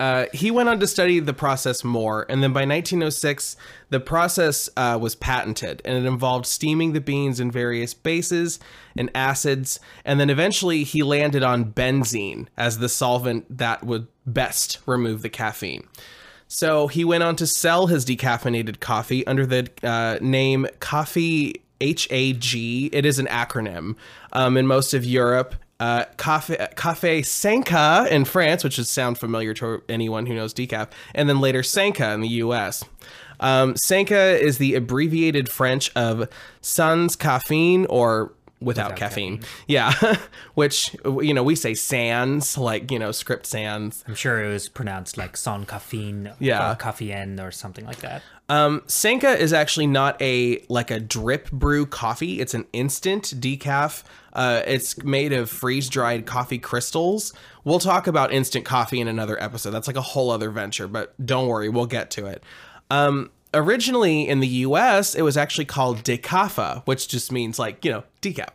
[0.00, 3.54] Uh, he went on to study the process more, and then by 1906,
[3.90, 8.58] the process uh, was patented, and it involved steaming the beans in various bases
[8.96, 14.78] and acids, and then eventually he landed on benzene as the solvent that would best
[14.86, 15.86] remove the caffeine.
[16.48, 22.54] So he went on to sell his decaffeinated coffee under the uh, name Coffee HAG.
[22.94, 23.96] It is an acronym
[24.32, 29.54] um, in most of Europe uh, Cafe, Cafe Sanka in France, which would sound familiar
[29.54, 32.84] to anyone who knows decaf, and then later Sanka in the US.
[33.40, 36.28] Um, Sanka is the abbreviated French of
[36.60, 39.40] sans caffeine or without, Without caffeine.
[39.66, 39.92] Yeah,
[40.54, 44.04] which, you know, we say sans, like, you know, script sans.
[44.06, 46.72] I'm sure it was pronounced like sans caffeine, Yeah.
[46.72, 48.22] or caffeine, or something like that.
[48.48, 52.40] Um, Sanka is actually not a like a drip brew coffee.
[52.40, 54.02] It's an instant decaf.
[54.32, 57.32] Uh, it's made of freeze dried coffee crystals.
[57.64, 59.70] We'll talk about instant coffee in another episode.
[59.70, 62.42] That's like a whole other venture, but don't worry, we'll get to it.
[62.90, 67.90] Um, originally in the U.S., it was actually called Decafa, which just means like you
[67.90, 68.50] know decaf.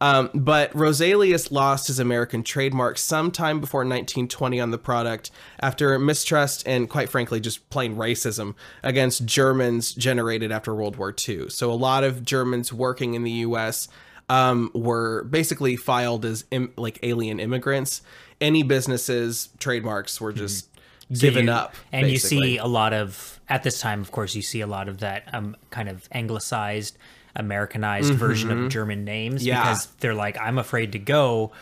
[0.00, 5.30] Um, but Roselius lost his American trademark sometime before 1920 on the product
[5.60, 11.48] after mistrust and, quite frankly, just plain racism against Germans generated after World War II.
[11.48, 13.88] So a lot of Germans working in the U.S.
[14.28, 18.02] Um, were basically filed as Im- like alien immigrants.
[18.38, 20.68] Any businesses trademarks were just
[21.12, 22.36] given you- up, And basically.
[22.36, 24.98] you see a lot of at this time, of course, you see a lot of
[24.98, 26.98] that um, kind of anglicized,
[27.36, 29.48] Americanized version of German names Mm-hmm.
[29.48, 29.62] Yeah.
[29.62, 31.52] because they're like, I'm afraid to go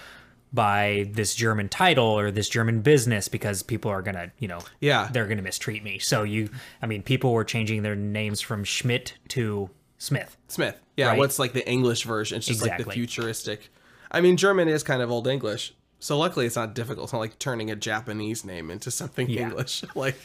[0.53, 5.09] by this German title or this German business because people are gonna, you know, Yeah.
[5.13, 5.99] they're gonna mistreat me.
[5.99, 6.49] So you,
[6.81, 10.37] I mean, people were changing their names from Schmidt to Smith.
[10.49, 10.79] Smith.
[10.97, 11.19] Yeah, Right.
[11.19, 12.39] what's like the English version?
[12.39, 13.69] It's just like the futuristic.
[14.13, 15.75] I mean, German is kind of old English,
[16.05, 17.05] so luckily it's not difficult.
[17.05, 19.45] It's not like turning a Japanese name into something Yeah.
[19.45, 20.17] English, like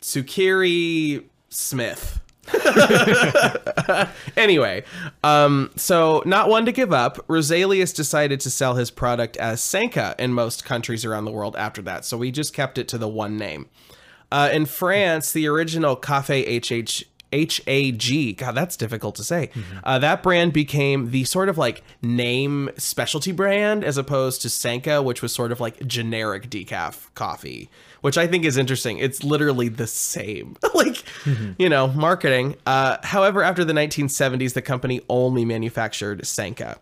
[0.00, 2.20] Tsukiri Smith.
[4.36, 4.84] anyway,
[5.24, 10.14] um, so not one to give up, Roselius decided to sell his product as Sanka
[10.20, 12.04] in most countries around the world after that.
[12.04, 13.68] So we just kept it to the one name.
[14.30, 19.50] Uh, in France, the original Cafe HH HAG, God, that's difficult to say.
[19.84, 25.02] Uh, that brand became the sort of like name specialty brand as opposed to Sanka,
[25.02, 27.70] which was sort of like generic decaf coffee,
[28.02, 28.98] which I think is interesting.
[28.98, 31.04] It's literally the same, like,
[31.58, 32.56] you know, marketing.
[32.66, 36.78] Uh, however, after the 1970s, the company only manufactured Sanka.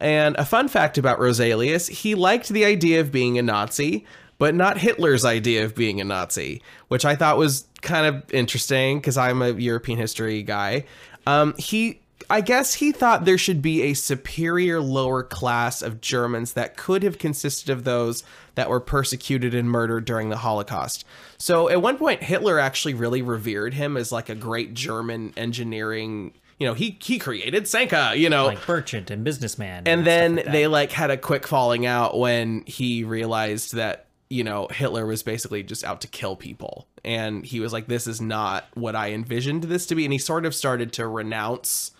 [0.00, 4.04] And a fun fact about Roselius, he liked the idea of being a Nazi,
[4.38, 8.98] but not Hitler's idea of being a Nazi, which I thought was kind of interesting
[8.98, 10.84] because I'm a European history guy.
[11.26, 16.54] Um, he, I guess, he thought there should be a superior lower class of Germans
[16.54, 21.04] that could have consisted of those that were persecuted and murdered during the Holocaust.
[21.38, 26.32] So at one point, Hitler actually really revered him as like a great German engineering.
[26.58, 28.12] You know, he he created Sanka.
[28.16, 29.84] You know, Like merchant and businessman.
[29.86, 34.06] and stuff then like they like had a quick falling out when he realized that
[34.34, 38.06] you know Hitler was basically just out to kill people and he was like this
[38.06, 41.92] is not what I envisioned this to be and he sort of started to renounce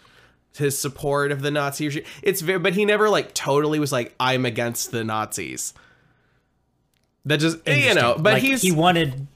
[0.56, 4.14] his support of the Nazi regime it's very but he never like totally was like
[4.18, 5.74] I'm against the Nazis
[7.24, 9.28] that just you know but Like, he's he wanted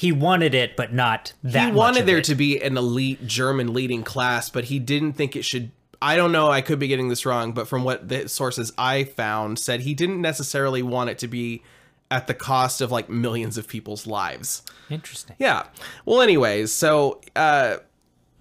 [0.00, 1.66] he wanted it, but not that.
[1.66, 2.24] he wanted there it.
[2.24, 5.72] to be an elite German leading class, but he didn't think it should.
[6.00, 6.50] I don't know.
[6.50, 9.92] I could be getting this wrong, but from what the sources I found said, he
[9.92, 11.62] didn't necessarily want it to be
[12.10, 14.62] at the cost of like millions of people's lives.
[14.88, 15.36] Interesting.
[15.38, 15.66] Yeah.
[16.04, 17.78] Well, anyways, so uh,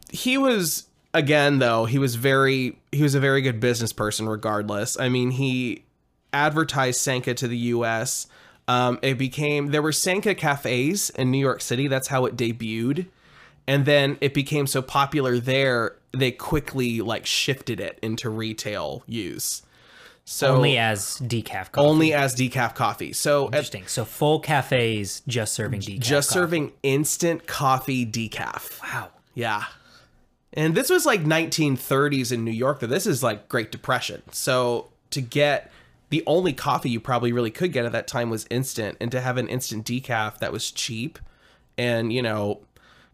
[0.09, 4.99] he was again though he was very he was a very good business person regardless.
[4.99, 5.83] I mean he
[6.33, 8.27] advertised Sanka to the U.S.
[8.67, 11.87] Um, it became there were Sanka cafes in New York City.
[11.87, 13.07] That's how it debuted,
[13.67, 19.61] and then it became so popular there they quickly like shifted it into retail use.
[20.31, 21.87] So Only as decaf coffee.
[21.87, 23.13] only as decaf coffee.
[23.13, 23.87] So at Interesting.
[23.87, 25.99] So full cafes just serving decaf.
[26.01, 26.39] just coffee.
[26.39, 28.79] serving instant coffee decaf.
[28.83, 29.09] Wow.
[29.33, 29.63] Yeah.
[30.53, 32.79] And this was like 1930s in New York.
[32.79, 34.21] Though this is like Great Depression.
[34.31, 35.71] So to get
[36.09, 39.21] the only coffee you probably really could get at that time was instant, and to
[39.21, 41.17] have an instant decaf that was cheap
[41.75, 42.59] and you know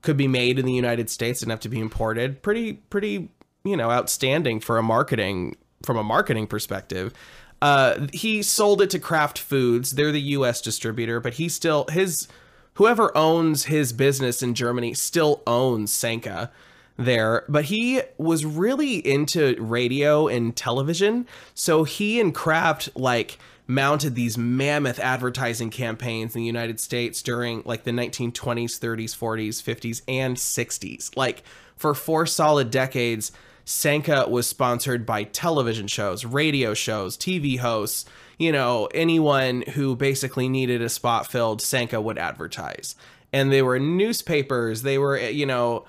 [0.01, 2.41] could be made in the United States and have to be imported.
[2.41, 3.29] Pretty pretty
[3.63, 7.13] you know outstanding for a marketing from a marketing perspective.
[7.61, 9.91] Uh, he sold it to Kraft Foods.
[9.91, 10.61] They're the U.S.
[10.61, 12.27] distributor, but he still his
[12.75, 16.51] whoever owns his business in Germany still owns Sanka
[16.97, 21.27] there, but he was really into radio and television.
[21.53, 27.63] So he and Kraft like mounted these mammoth advertising campaigns in the United States during
[27.65, 31.15] like the 1920s, 30s, 40s, 50s, and 60s.
[31.17, 31.43] Like
[31.75, 33.31] for four solid decades,
[33.65, 38.05] Sanka was sponsored by television shows, radio shows, TV hosts,
[38.37, 42.95] you know, anyone who basically needed a spot filled, Sanka would advertise.
[43.33, 45.85] And they were newspapers, they were, you know,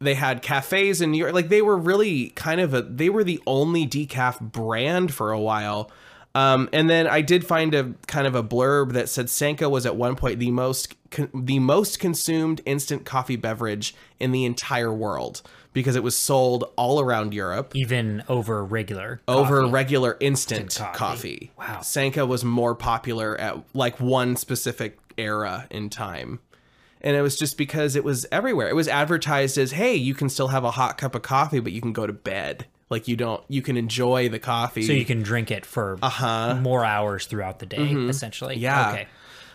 [0.00, 1.32] they had cafes in New York.
[1.32, 5.40] Like they were really kind of a they were the only decaf brand for a
[5.40, 5.90] while.
[6.34, 9.84] Um, and then I did find a kind of a blurb that said Sanka was
[9.86, 10.94] at one point the most
[11.34, 17.00] the most consumed instant coffee beverage in the entire world because it was sold all
[17.00, 19.20] around Europe Even over regular.
[19.26, 19.72] over coffee.
[19.72, 21.50] regular instant, Instant coffee.
[21.56, 21.72] coffee.
[21.74, 21.80] Wow.
[21.80, 26.40] Sanka was more popular at like one specific era in time.
[27.00, 28.68] And it was just because it was everywhere.
[28.68, 31.72] It was advertised as, "Hey, you can still have a hot cup of coffee, but
[31.72, 32.66] you can go to bed.
[32.90, 36.60] Like you don't you can enjoy the coffee." So you can drink it for uh-huh.
[36.62, 38.54] more hours throughout the day, essentially.
[38.54, 38.62] Mm-hmm.
[38.62, 38.90] Yeah.
[38.92, 39.06] Okay.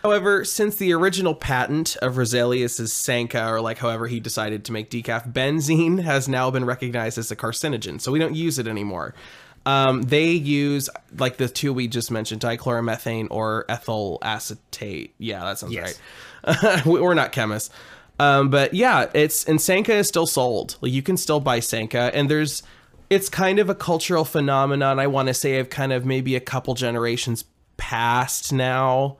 [0.02, 4.90] However, since the original patent of Roselius's Sanka, or like however he decided to make
[4.90, 9.14] decaf, benzene has now been recognized as a carcinogen, so we don't use it anymore.
[9.66, 15.14] Um, they use like the two we just mentioned, dichloromethane or ethyl acetate.
[15.18, 15.98] Yeah, that sounds Yes.
[16.46, 16.82] right.
[16.86, 17.70] We're not chemists.
[18.20, 20.76] Um, but yeah, it's and Sanka is still sold.
[20.80, 22.62] Like you can still buy Sanka, and there's
[23.10, 24.98] it's kind of a cultural phenomenon.
[24.98, 27.44] I want to say of kind of maybe a couple generations
[27.76, 29.18] past now.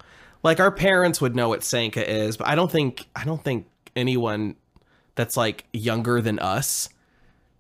[0.48, 3.66] Like our parents would know what Sanka is, but I don't think I don't think
[3.94, 4.56] anyone
[5.14, 6.88] that's like younger than us,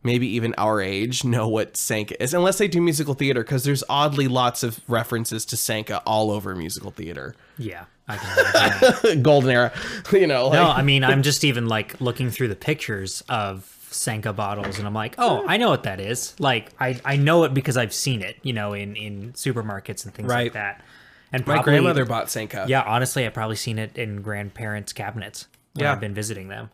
[0.02, 3.84] maybe even our age, know what Sanka is, unless they do musical theater, because there's
[3.88, 7.34] oddly lots of references to Sanka all over musical theater.
[7.58, 7.84] Yeah.
[8.08, 9.22] I can imagine that.
[9.22, 9.72] Golden era,
[10.12, 10.44] you know.
[10.48, 14.78] Like, No, I mean, I'm just even like looking through the pictures of Sanka bottles
[14.78, 16.34] and I'm like, oh, I know what that is.
[16.38, 20.14] Like, I, I know it because I've seen it, you know, in, in supermarkets and
[20.14, 20.44] things Right.
[20.44, 20.84] like that.
[21.32, 22.64] And my grandmother bought Sanka.
[22.68, 25.92] Yeah, honestly, I've probably seen it in grandparents' cabinets when Yeah.
[25.92, 26.70] I've been visiting them.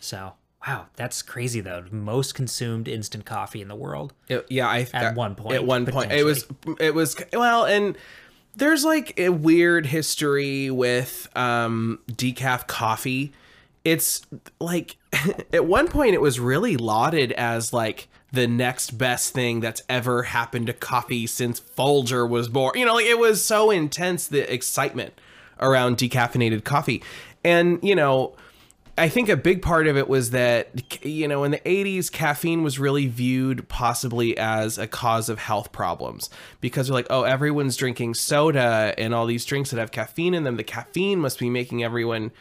[0.00, 0.32] So,
[0.66, 1.84] wow, that's crazy though.
[1.90, 4.14] Most consumed instant coffee in the world.
[4.28, 6.46] It- yeah, I At one point, At one point, it was
[6.80, 7.96] it was well, and
[8.56, 13.32] there's like a weird history with um decaf coffee.
[13.84, 14.22] It's
[14.60, 14.96] like
[15.52, 20.24] at one point it was really lauded as like the next best thing that's ever
[20.24, 22.78] happened to coffee since Folger was born.
[22.78, 25.14] You know, like it was so intense the excitement
[25.60, 27.02] around decaffeinated coffee.
[27.44, 28.36] And, you know,
[28.98, 32.62] I think a big part of it was that, you know, in the 80s, caffeine
[32.62, 36.28] was really viewed possibly as a cause of health problems
[36.60, 40.42] because they're like, oh, everyone's drinking soda and all these drinks that have caffeine in
[40.42, 40.56] them.
[40.56, 42.32] The caffeine must be making everyone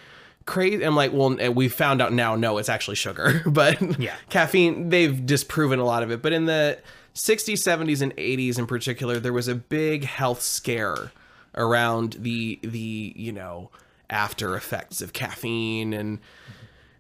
[0.48, 0.84] crazy.
[0.84, 3.44] I'm like, well, we found out now, no, it's actually sugar.
[3.46, 4.16] But Yeah.
[4.30, 6.24] caffeine, they've disproven a lot of it.
[6.24, 6.80] But in the
[7.14, 11.12] 60s, 70s, and 80s in particular, there was a big health scare
[11.56, 13.72] around the the you know
[14.12, 16.20] after effects of caffeine and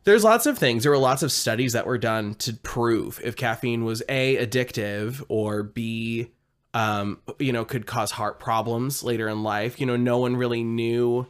[0.03, 3.35] there's lots of things there were lots of studies that were done to prove if
[3.35, 6.31] caffeine was a addictive or b
[6.73, 10.63] um you know could cause heart problems later in life you know no one really
[10.63, 11.27] knew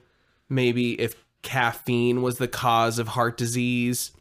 [0.47, 4.12] maybe if caffeine was the cause of heart disease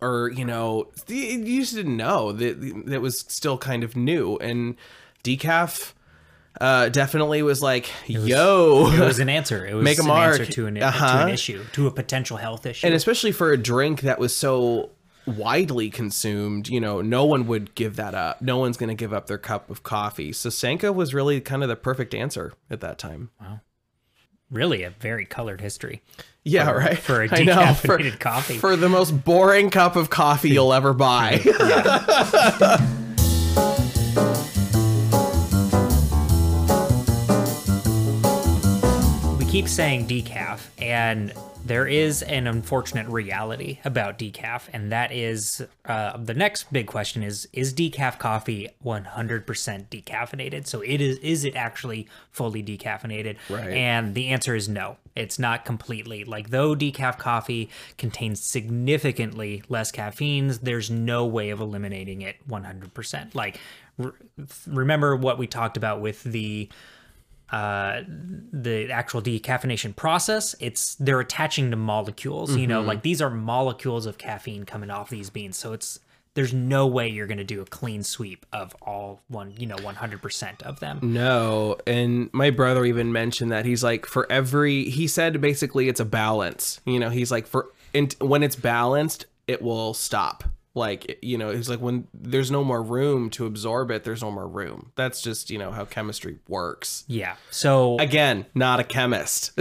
[0.00, 4.76] or you know you just didn't know that that was still kind of new and
[5.24, 5.92] decaf
[6.60, 9.64] uh definitely was like yo It was an answer.
[9.66, 10.38] It was Make a an mark.
[10.40, 11.22] answer to an, Uh-huh.
[11.22, 12.86] an issue, to a potential health issue.
[12.86, 14.90] and especially for a drink that was so
[15.24, 19.12] widely consumed you know no one would give that up no one's going to give
[19.12, 22.80] up their cup of coffee so sanka was really kind of the perfect answer at
[22.80, 23.30] that time
[24.52, 26.02] really a very colored history.
[26.44, 28.58] yeah For- right for a I know, decaffeinated coffee.
[28.58, 31.40] for the most boring cup of coffee you'll ever buy
[39.52, 41.30] keep saying decaf, and
[41.66, 47.22] there is an unfortunate reality about decaf, and that is uh, the next big question
[47.22, 49.44] is is decaf coffee 100%
[49.90, 50.66] decaffeinated?
[50.66, 53.36] So it is is it actually fully decaffeinated?
[53.50, 53.72] Right.
[53.72, 54.96] And the answer is no.
[55.14, 56.24] It's not completely.
[56.24, 63.34] Like though decaf coffee contains significantly less caffeines, there's no way of eliminating it 100%.
[63.34, 63.60] Like
[63.98, 64.12] re-
[64.66, 66.70] remember what we talked about with the
[67.52, 72.56] uh, the actual decaffeination process, it's they're attaching to molecules.
[72.56, 75.58] You know, like these are molecules of caffeine coming off these beans.
[75.58, 76.00] So it's
[76.34, 79.76] there's no way you're going to do a clean sweep of all one, you know,
[79.76, 80.98] 100% of them.
[81.02, 86.00] No, and my brother even mentioned that he's like for every he said basically it's
[86.00, 86.80] a balance.
[86.86, 90.44] You know, he's like for and when it's balanced, it will stop.
[90.74, 94.30] Like you know, it's like when there's no more room to absorb it, there's no
[94.30, 94.92] more room.
[94.96, 97.04] That's just you know how chemistry works.
[97.08, 97.36] Yeah.
[97.50, 99.52] So Again, not a chemist.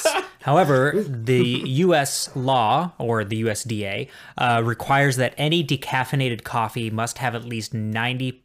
[0.42, 2.30] However, the U.S.
[2.34, 8.40] law or the USDA uh, requires that any decaffeinated coffee must have at least 97%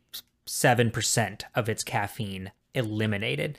[1.55, 3.57] of its caffeine eliminated.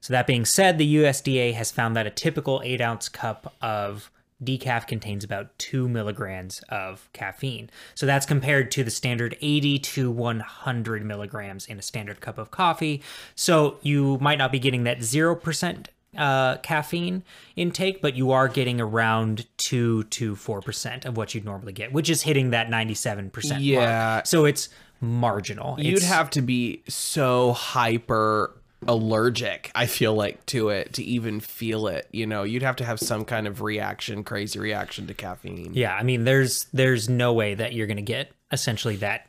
[0.00, 4.10] So, that being said, the USDA has found that a typical eight ounce cup of
[4.44, 7.70] decaf contains about two milligrams of caffeine.
[7.94, 12.50] So, that's compared to the standard 80 to 100 milligrams in a standard cup of
[12.50, 13.02] coffee.
[13.34, 15.86] So, you might not be getting that 0%
[16.16, 17.24] uh, caffeine
[17.56, 21.92] intake, but you are getting around two to four percent of what you'd normally get,
[21.92, 23.62] which is hitting that ninety-seven percent.
[23.62, 24.22] Yeah.
[24.22, 24.68] So it's
[25.00, 25.74] marginal.
[25.78, 28.54] You'd It's- have to be so hyper
[28.88, 32.08] allergic, I feel like, to it to even feel it.
[32.12, 35.72] You know, you'd have to have some kind of reaction, crazy reaction to caffeine.
[35.74, 39.28] Yeah, I mean, there's there's no way that you're gonna get essentially that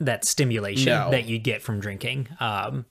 [0.00, 1.10] that stimulation No.
[1.10, 2.86] that you get from drinking um,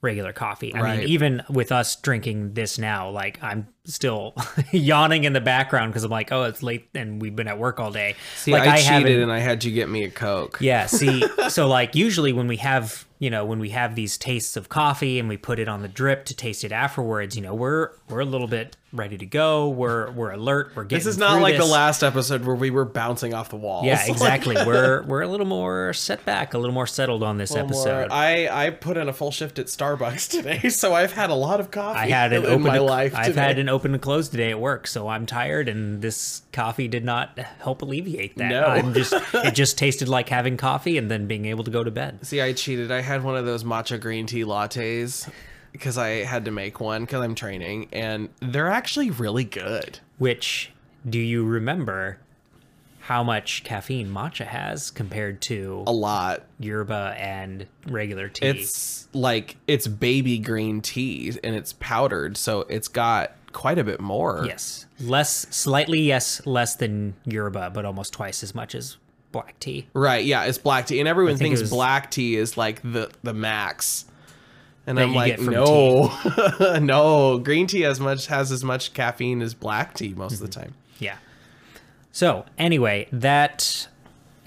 [0.00, 0.72] regular coffee.
[0.74, 0.98] I Right.
[1.00, 4.34] mean, even with us drinking this now, like I'm still
[4.72, 7.80] yawning in the background because I'm like, oh, it's late and we've been at work
[7.80, 8.14] all day.
[8.36, 10.58] See, like I, haven't- cheated and I had you get me a Coke.
[10.60, 14.56] Yeah, see, so like usually when we have, you know, when we have these tastes
[14.56, 17.54] of coffee and we put it on the drip to taste it afterwards, you know,
[17.54, 19.68] we're we're a little bit ready to go.
[19.68, 20.72] We're we're alert.
[20.74, 23.56] We're getting This is not like the last episode where we were bouncing off the
[23.56, 23.84] walls.
[23.84, 24.56] Yeah, exactly.
[24.66, 28.10] we're we're a little more set back, a little more settled on this episode.
[28.10, 31.60] I I put in a full shift at Starbucks today, so I've had a lot
[31.60, 31.98] of coffee.
[31.98, 33.14] I had an in open my life.
[33.14, 33.40] I've today.
[33.40, 37.04] had an open and close today at work, so I'm tired, and this coffee did
[37.04, 38.48] not help alleviate that.
[38.50, 38.64] No.
[38.64, 41.90] I'm just it just tasted like having coffee and then being able to go to
[41.90, 42.26] bed.
[42.26, 42.90] See, I cheated.
[42.92, 45.30] I had one of those matcha green tea lattes
[45.72, 50.00] because I had to make one because I'm training, and they're actually really good.
[50.18, 50.70] Which
[51.08, 52.18] do you remember
[53.02, 56.42] how much caffeine matcha has compared to A lot.
[56.60, 58.46] yerba and regular tea?
[58.46, 64.00] It's like it's baby green tea and it's powdered, so it's got quite a bit
[64.00, 64.44] more.
[64.46, 68.96] yes, less slightly yes less than yerba, but almost twice as much as
[69.32, 69.86] black tea.
[69.94, 73.10] Right, yeah, it's black tea, and everyone think thinks was- black tea is like the
[73.22, 74.04] the max.
[74.86, 76.10] And I'm like, no,
[76.80, 80.46] no, green tea as much has as much caffeine as black tea most of the
[80.48, 80.60] Mm-hmm.
[80.62, 80.74] time.
[80.98, 81.16] Yeah.
[82.12, 83.86] So anyway, that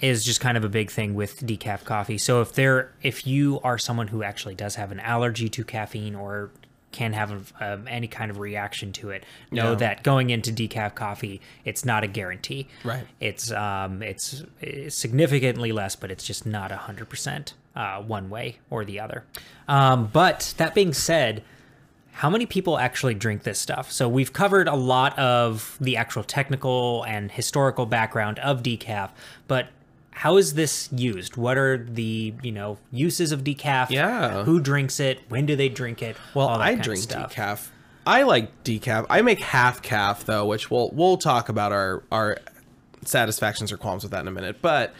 [0.00, 2.18] is just kind of a big thing with decaf coffee.
[2.18, 6.14] So if there, if you are someone who actually does have an allergy to caffeine
[6.14, 6.50] or
[6.94, 9.78] can have um, any kind of reaction to it, know Yeah.
[9.84, 12.68] that going into decaf coffee, it's not a guarantee.
[12.84, 13.06] Right.
[13.20, 18.30] It's um, it's, it's significantly less, but it's just not a hundred percent uh, one
[18.30, 19.24] way or the other.
[19.68, 21.42] Um, but that being said,
[22.12, 23.90] how many people actually drink this stuff?
[23.90, 29.10] So we've covered a lot of the actual technical and historical background of decaf,
[29.48, 29.66] but
[30.14, 31.36] how is this used?
[31.36, 33.90] What are the, you know, uses of decaf?
[33.90, 34.44] Yeah.
[34.44, 35.20] Who drinks it?
[35.28, 36.16] When do they drink it?
[36.34, 37.68] Well, I drink decaf.
[38.06, 39.06] I like decaf.
[39.10, 42.38] I make half caff though, which we'll we'll talk about our our
[43.04, 44.62] satisfactions or qualms with that in a minute.
[44.62, 44.94] But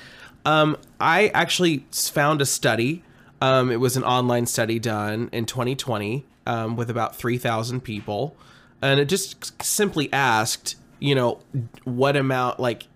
[0.44, 3.04] um, I actually found a study.
[3.40, 8.36] Um, it was an online study done in 2020 um, with about 3,000 people,
[8.82, 11.40] and it just simply asked, you know,
[11.84, 12.86] what amount like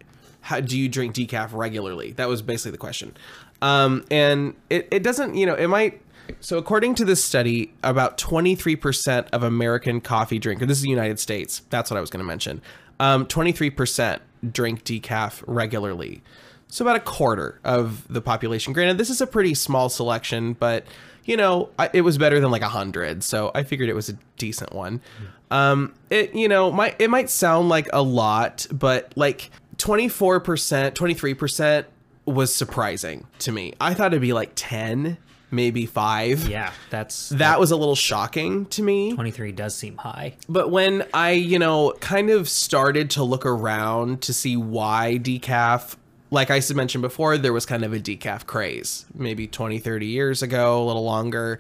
[0.49, 2.13] how do you drink decaf regularly?
[2.13, 3.15] That was basically the question.
[3.61, 6.01] Um, and it, it doesn't, you know, it might.
[6.41, 11.19] So according to this study, about 23% of American coffee drinkers, this is the United
[11.19, 11.61] States.
[11.69, 12.63] That's what I was going to mention.
[12.99, 14.21] Um, 23%
[14.51, 16.23] drink decaf regularly.
[16.69, 18.73] So about a quarter of the population.
[18.73, 20.87] Granted, this is a pretty small selection, but
[21.27, 24.09] you know, I, it was better than like a hundred, so I figured it was
[24.09, 25.03] a decent one.
[25.51, 30.41] Um, it you know, might it might sound like a lot, but like twenty four
[30.41, 31.87] percent, twenty three percent
[32.27, 33.73] was surprising to me.
[33.81, 35.17] I thought it'd be like ten,
[35.51, 36.47] maybe five.
[36.49, 39.15] Yeah, that's That was a little shocking to me.
[39.15, 40.35] 23 does seem high.
[40.49, 45.97] But when I, you know, kind of started to look around to see why decaf,
[46.31, 50.07] like I said mentioned before, there was kind of a decaf craze, maybe 20, 30
[50.07, 51.59] years ago, a little longer.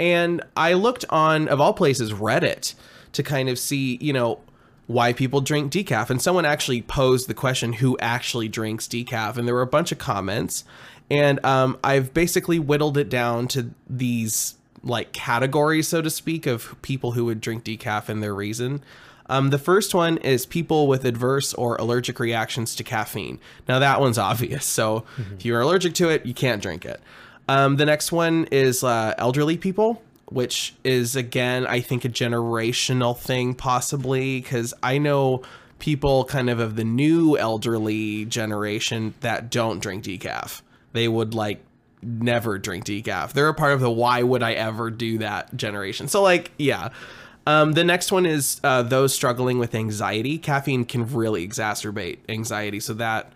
[0.00, 2.74] And I looked on, of all places, Reddit
[3.12, 4.40] to kind of see, you know,
[4.86, 6.10] why people drink decaf.
[6.10, 9.36] And someone actually posed the question, who actually drinks decaf?
[9.36, 10.64] And there were a bunch of comments.
[11.10, 16.80] And um, I've basically whittled it down to these like categories, so to speak, of
[16.82, 18.82] people who would drink decaf and their reason.
[19.28, 23.40] Um, the first one is people with adverse or allergic reactions to caffeine.
[23.68, 24.64] Now that one's obvious.
[24.64, 27.00] So if you're allergic to it, you can't drink it.
[27.48, 33.16] Um, the next one is uh, elderly people, which is again, I think, a generational
[33.16, 35.42] thing, possibly because I know
[35.78, 40.62] people kind of of the new elderly generation that don't drink decaf.
[40.92, 41.62] They would like
[42.02, 43.32] never drink decaf.
[43.32, 46.08] They're a part of the why would I ever do that generation.
[46.08, 46.90] So like, yeah.
[47.48, 50.36] Um, the next one is uh, those struggling with anxiety.
[50.36, 53.32] Caffeine can really exacerbate anxiety, so that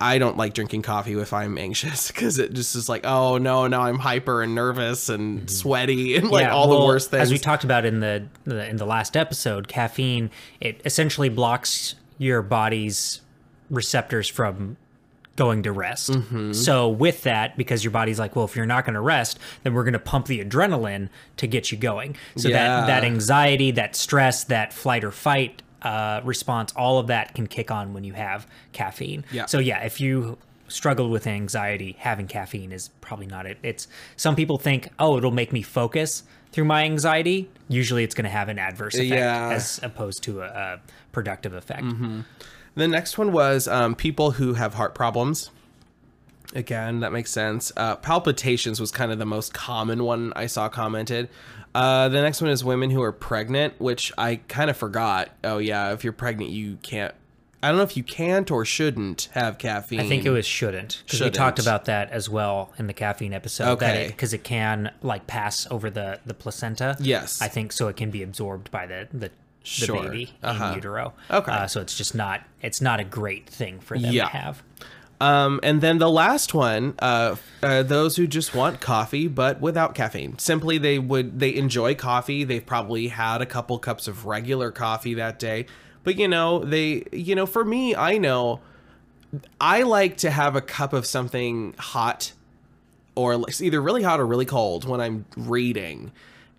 [0.00, 3.66] I don't like drinking coffee if I'm anxious because it just is like, oh no,
[3.66, 7.22] now I'm hyper and nervous and sweaty and like Yeah, all the worst things.
[7.22, 10.30] As we talked about in the, the in the last episode, caffeine
[10.60, 13.20] it essentially blocks your body's
[13.70, 14.76] receptors from
[15.36, 16.10] going to rest.
[16.12, 16.52] Mm-hmm.
[16.52, 19.74] So with that, because your body's like, well, if you're not going to rest, then
[19.74, 22.14] we're going to pump the adrenaline to get you going.
[22.36, 22.82] So Yeah.
[22.82, 27.46] that that anxiety, that stress, that flight or fight uh, response, all of that can
[27.46, 29.24] kick on when you have caffeine.
[29.30, 29.46] Yeah.
[29.46, 33.58] So yeah, if you struggle with anxiety, having caffeine is probably not it.
[33.62, 36.22] It's some people think, oh, it'll make me focus
[36.52, 37.50] through my anxiety.
[37.68, 39.50] Usually, it's going to have an adverse effect Yeah.
[39.50, 40.80] as opposed to a, a
[41.12, 41.84] productive effect.
[42.76, 45.50] The next one was um, people who have heart problems.
[46.54, 47.72] Again, that makes sense.
[47.76, 51.28] Uh, palpitations was kind of the most common one I saw commented.
[51.74, 55.30] Uh, the next one is women who are pregnant, which I kind of forgot.
[55.42, 57.14] Oh yeah, if you're pregnant, you can't.
[57.62, 59.98] I don't know if you can't or shouldn't have caffeine.
[60.00, 63.32] I think it was shouldn't because we talked about that as well in the caffeine
[63.32, 63.68] episode.
[63.72, 64.04] Okay.
[64.06, 66.96] because it, can like pass over the the placenta.
[67.00, 67.40] Yes.
[67.40, 67.88] I think so.
[67.88, 69.30] It can be absorbed by the the, the
[69.66, 70.02] Sure.
[70.02, 70.66] baby Uh-huh.
[70.66, 71.14] in utero.
[71.30, 71.50] Okay.
[71.50, 74.24] uh, so it's just not it's not a great thing for them Yeah.
[74.24, 74.62] to have.
[75.20, 79.94] Um, and then the last one, uh, uh, those who just want coffee but without
[79.94, 80.38] caffeine.
[80.38, 82.44] Simply, they would they enjoy coffee.
[82.44, 85.66] They've probably had a couple cups of regular coffee that day,
[86.02, 88.60] but you know they, you know, for me, I know
[89.60, 92.32] I like to have a cup of something hot,
[93.14, 96.12] or either really hot or really cold when I'm reading.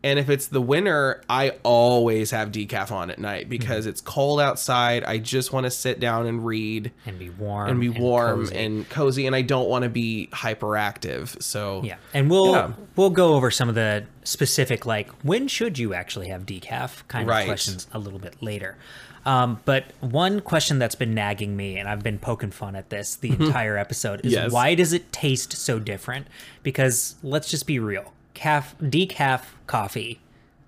[0.05, 4.39] And if it's the winter, I always have decaf on at night because it's cold
[4.39, 5.03] outside.
[5.03, 8.55] I just want to sit down and read And be warm and be warm cozy.
[8.55, 11.41] and cozy and I don't want to be hyperactive.
[11.41, 12.71] So Yeah, and we'll Yeah.
[12.95, 17.27] we'll go over some of the specific like when should you actually have decaf kind
[17.27, 17.41] Right.
[17.41, 18.77] of questions a little bit later.
[19.25, 23.15] Um, but one question that's been nagging me, and I've been poking fun at this
[23.15, 24.51] the entire episode, is Yes.
[24.51, 26.27] why does it taste so different?
[26.61, 30.19] Because let's just be real, calf decaf coffee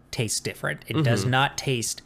[0.10, 0.84] tastes different.
[0.88, 1.30] It does Mm-hmm.
[1.32, 2.02] not taste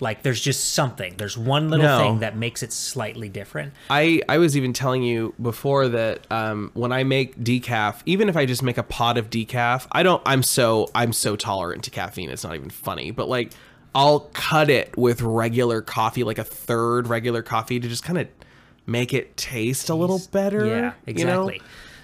[0.00, 1.14] like there's just something.
[1.16, 1.98] There's one little No.
[1.98, 3.72] thing that makes it slightly different.
[3.88, 8.36] I I was even telling you before that um, when I make decaf, even if
[8.36, 10.20] I just make a pot of decaf, I don't.
[10.26, 12.30] I'm so I'm so tolerant to caffeine.
[12.30, 13.12] It's not even funny.
[13.12, 13.52] But like,
[13.94, 18.26] I'll cut it with regular coffee, like a third regular coffee, to just kind of
[18.86, 20.66] make it taste a little better.
[20.66, 20.74] Yeah,
[21.06, 21.46] you know?
[21.46, 21.62] exactly.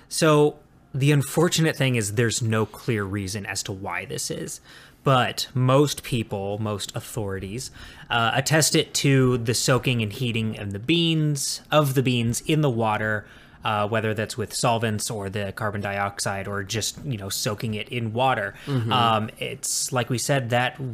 [0.09, 0.57] So
[0.95, 4.61] the unfortunate thing is there's no clear reason as to why this is.
[5.05, 7.71] But most people, most authorities,
[8.11, 12.61] uh, attest it to the soaking and heating of the beans of the beans in
[12.61, 13.25] the water,
[13.65, 17.89] uh, whether that's with solvents or the carbon dioxide or just you know soaking it
[17.89, 18.55] in water.
[18.67, 20.87] Um, it's like we said that r-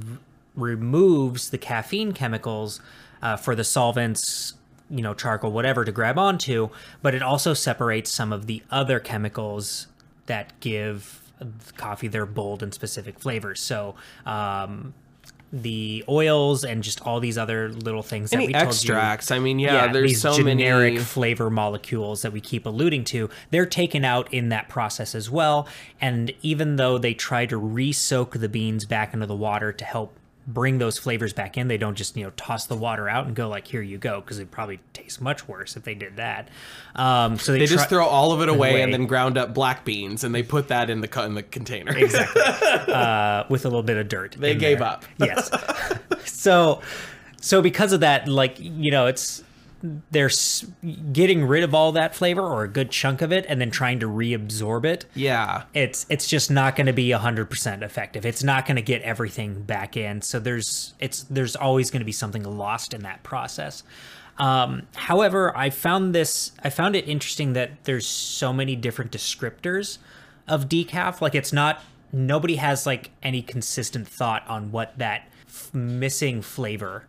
[0.55, 2.80] removes the caffeine chemicals
[3.22, 4.55] uh, for the solvents
[4.91, 6.68] you know, charcoal, whatever to grab onto,
[7.03, 9.87] but it also separates some of the other chemicals
[10.26, 11.20] that give
[11.76, 13.61] coffee their bold and specific flavors.
[13.61, 13.95] So,
[14.26, 14.95] um,
[15.53, 19.30] the oils and just all these other little things that Any we told you- extracts?
[19.30, 21.05] I mean, yeah, there's these so generic many.
[21.05, 23.30] flavor molecules that we keep alluding to.
[23.53, 25.68] They're taken out in that process as well.
[26.01, 30.16] And even though they try to re-soak the beans back into the water to help
[30.47, 33.34] bring those flavors back in, they don't just you know toss the water out and
[33.34, 36.49] go like here you go because it probably tastes much worse if they did that.
[36.97, 38.82] Um, so they, They try- just throw all of it away, away.
[38.82, 41.97] and then ground up black beans, and they put that in the in the container.
[41.97, 42.42] exactly
[42.92, 44.36] uh, with a little bit of dirt.
[44.38, 44.88] They gave there.
[44.88, 45.05] up.
[45.18, 45.51] yes.
[46.26, 46.80] So,
[47.40, 49.42] so because of that, like you know, it's
[50.11, 50.30] they're
[51.12, 54.01] getting rid of all that flavor or a good chunk of it, and then trying
[54.01, 55.05] to reabsorb it.
[55.14, 55.64] yeah.
[55.74, 58.24] It's it's just not going to be hundred percent effective.
[58.24, 60.22] It's not going to get everything back in.
[60.22, 63.82] So there's it's there's always going to be something lost in that process.
[64.39, 69.99] Um, however, I found this I found it interesting that there's so many different descriptors
[70.49, 71.20] of decaf.
[71.20, 71.82] Like it's not
[72.12, 77.07] nobody has like any consistent thought on what that f- missing flavor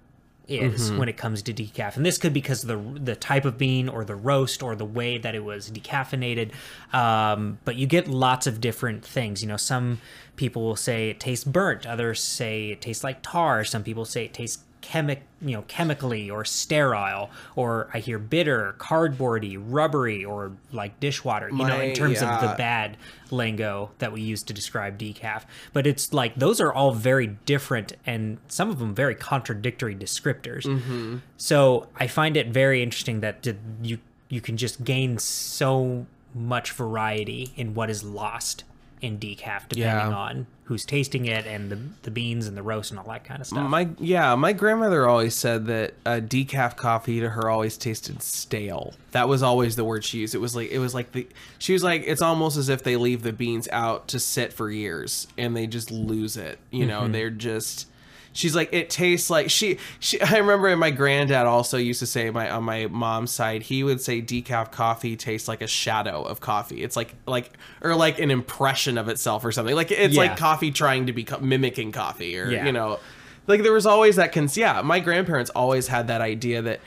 [0.48, 1.96] is when it comes to decaf.
[1.98, 4.76] And this could be because of the the type of bean or the roast or
[4.76, 6.52] the way that it was decaffeinated.
[6.94, 9.42] Um, but you get lots of different things.
[9.42, 10.00] You know, some
[10.36, 14.26] people will say it tastes burnt, others say it tastes like tar, some people say
[14.26, 20.52] it tastes chemic you know chemically or sterile or i hear bitter cardboardy rubbery or
[20.72, 22.96] like dishwater you know in terms of the bad
[23.32, 25.44] lingo that we use to describe decaf.
[25.74, 30.64] But it's like those are all very different and some of them very contradictory descriptors.
[30.64, 31.18] Mm-hmm.
[31.38, 33.98] so i find it very interesting that th- you
[34.30, 38.64] you can just gain so much variety in what is lost
[39.02, 40.10] in decaf depending Yeah.
[40.16, 43.40] on who's tasting it and the, the beans and the roast and all that kind
[43.40, 47.78] of stuff My yeah, my grandmother always said that uh, decaf coffee to her always
[47.78, 48.94] tasted stale.
[49.12, 50.34] That was always the word she used.
[50.34, 51.28] It was like it was like the
[51.60, 54.72] she was like it's almost as if they leave the beans out to sit for
[54.72, 56.58] years and they just lose it.
[56.72, 57.88] You know, they're just.
[58.36, 60.22] She's like it tastes like she, she.
[60.22, 64.02] I remember my granddad also used to say my on my mom's side he would
[64.02, 66.84] say decaf coffee tastes like a shadow of coffee.
[66.84, 69.74] It's like like or like an impression of itself or something.
[69.74, 70.22] Like it's Yeah.
[70.24, 72.66] like coffee trying to be mimicking coffee or Yeah.
[72.66, 73.00] you know
[73.48, 76.80] like there was always that cons yeah my grandparents always had that idea that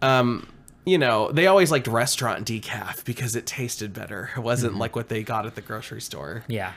[0.00, 0.46] um
[0.86, 4.80] you know they always liked restaurant decaf because it tasted better it wasn't Mm-hmm.
[4.80, 6.72] like what they got at the grocery store Yeah,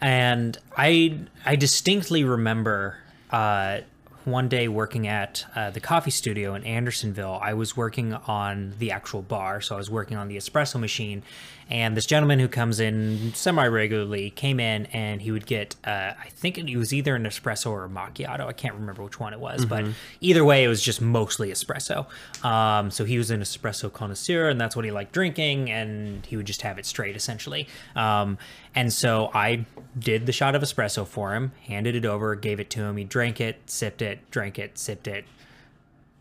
[0.00, 2.98] and I I distinctly remember
[3.30, 3.80] uh,
[4.24, 7.38] one day working at uh, the coffee studio in Andersonville.
[7.40, 11.22] I was working on the actual bar, so I was working on the espresso machine.
[11.68, 16.12] And this gentleman who comes in semi regularly came in, and he would get uh,
[16.16, 18.46] I think it was either an espresso or a macchiato.
[18.46, 19.84] I can't remember which one it was, but
[20.20, 22.06] either way, it was just mostly espresso.
[22.44, 26.36] Um, so he was an espresso connoisseur, and that's what he liked drinking, and he
[26.36, 27.66] would just have it straight essentially.
[27.96, 28.38] Um,
[28.74, 29.66] and so I
[29.98, 32.96] did the shot of espresso for him, handed it over, gave it to him.
[32.96, 35.24] He drank it, sipped it, drank it, sipped it,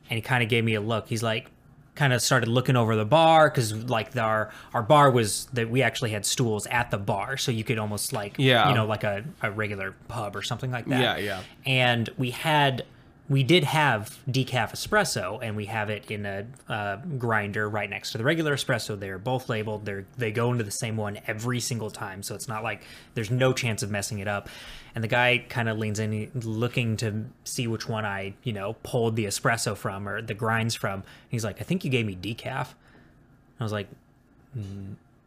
[0.09, 1.07] and he kind of gave me a look.
[1.07, 1.51] He's like,
[1.95, 5.69] kind of started looking over the bar because like the, our our bar was that
[5.69, 8.69] we actually had stools at the bar, so you could almost like Yeah.
[8.69, 11.01] you know like a, a regular pub or something like that.
[11.01, 11.41] Yeah, yeah.
[11.65, 12.83] And we had
[13.27, 18.11] we did have decaf espresso, and we have it in a uh, grinder right next
[18.11, 18.99] to the regular espresso.
[18.99, 19.85] They're both labeled.
[19.85, 22.83] They're they go into the same one every single time, so it's not like
[23.15, 24.47] there's no chance of messing it up.
[24.95, 28.77] And the guy kind of leans in, looking to see which one I you know
[28.81, 31.03] pulled the espresso from or the grinds from.
[31.29, 32.69] He's like, I think you gave me decaf.
[33.59, 33.87] I was like,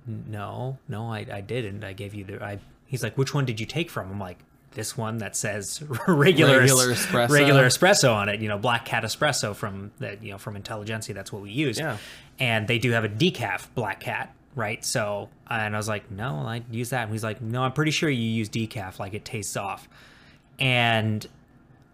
[0.06, 1.84] no, no, I, I didn't.
[1.84, 2.42] I gave you the.
[2.42, 2.58] I.
[2.86, 4.10] He's like, which one did you take from?
[4.10, 4.38] I'm like,
[4.72, 7.28] this one that says regular Regular espresso.
[7.28, 8.40] regular espresso on it.
[8.40, 10.22] You know, Black Cat espresso from that.
[10.22, 11.14] You know, from Intelligentsia.
[11.14, 11.78] That's what we use.
[11.78, 11.98] Yeah.
[12.38, 14.84] And they do have a decaf Black Cat, right?
[14.84, 17.04] So, and I was like, no, I use that.
[17.04, 18.98] And he's like, no, I'm pretty sure you use decaf.
[18.98, 19.88] Like it tastes off.
[20.58, 21.24] And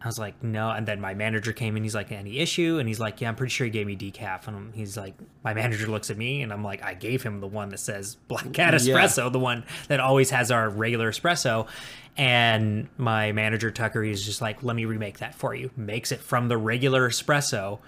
[0.03, 0.71] I was like, no.
[0.71, 1.83] And then my manager came in.
[1.83, 2.79] He's like, any issue?
[2.79, 4.49] And he's like, yeah, I'm pretty sure he gave me decaf.
[4.49, 7.47] And he's like, my manager looks at me and I'm like, I gave him the
[7.47, 8.95] one that says Black Cat Yeah.
[8.95, 11.69] Espresso, the one that always has our regular espresso.
[12.17, 15.71] And my manager, Tucker, he's just like, let me remake that for you.
[15.77, 17.81] Makes it from the regular espresso,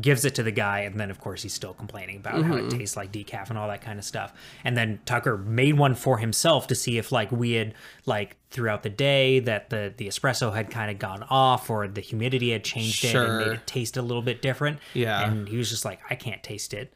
[0.00, 0.80] gives it to the guy.
[0.80, 2.78] And then, of course, he's still complaining about how it mm-hmm.
[2.78, 4.32] tastes like decaf and all that kind of stuff.
[4.64, 7.74] And then Tucker made one for himself to see if, like, we had,
[8.06, 12.00] like, throughout the day that the, the espresso had kind of gone off or the
[12.00, 14.78] humidity had changed it and made it taste a little bit different.
[14.94, 15.28] Yeah.
[15.28, 16.92] And he was just like, I can't taste it.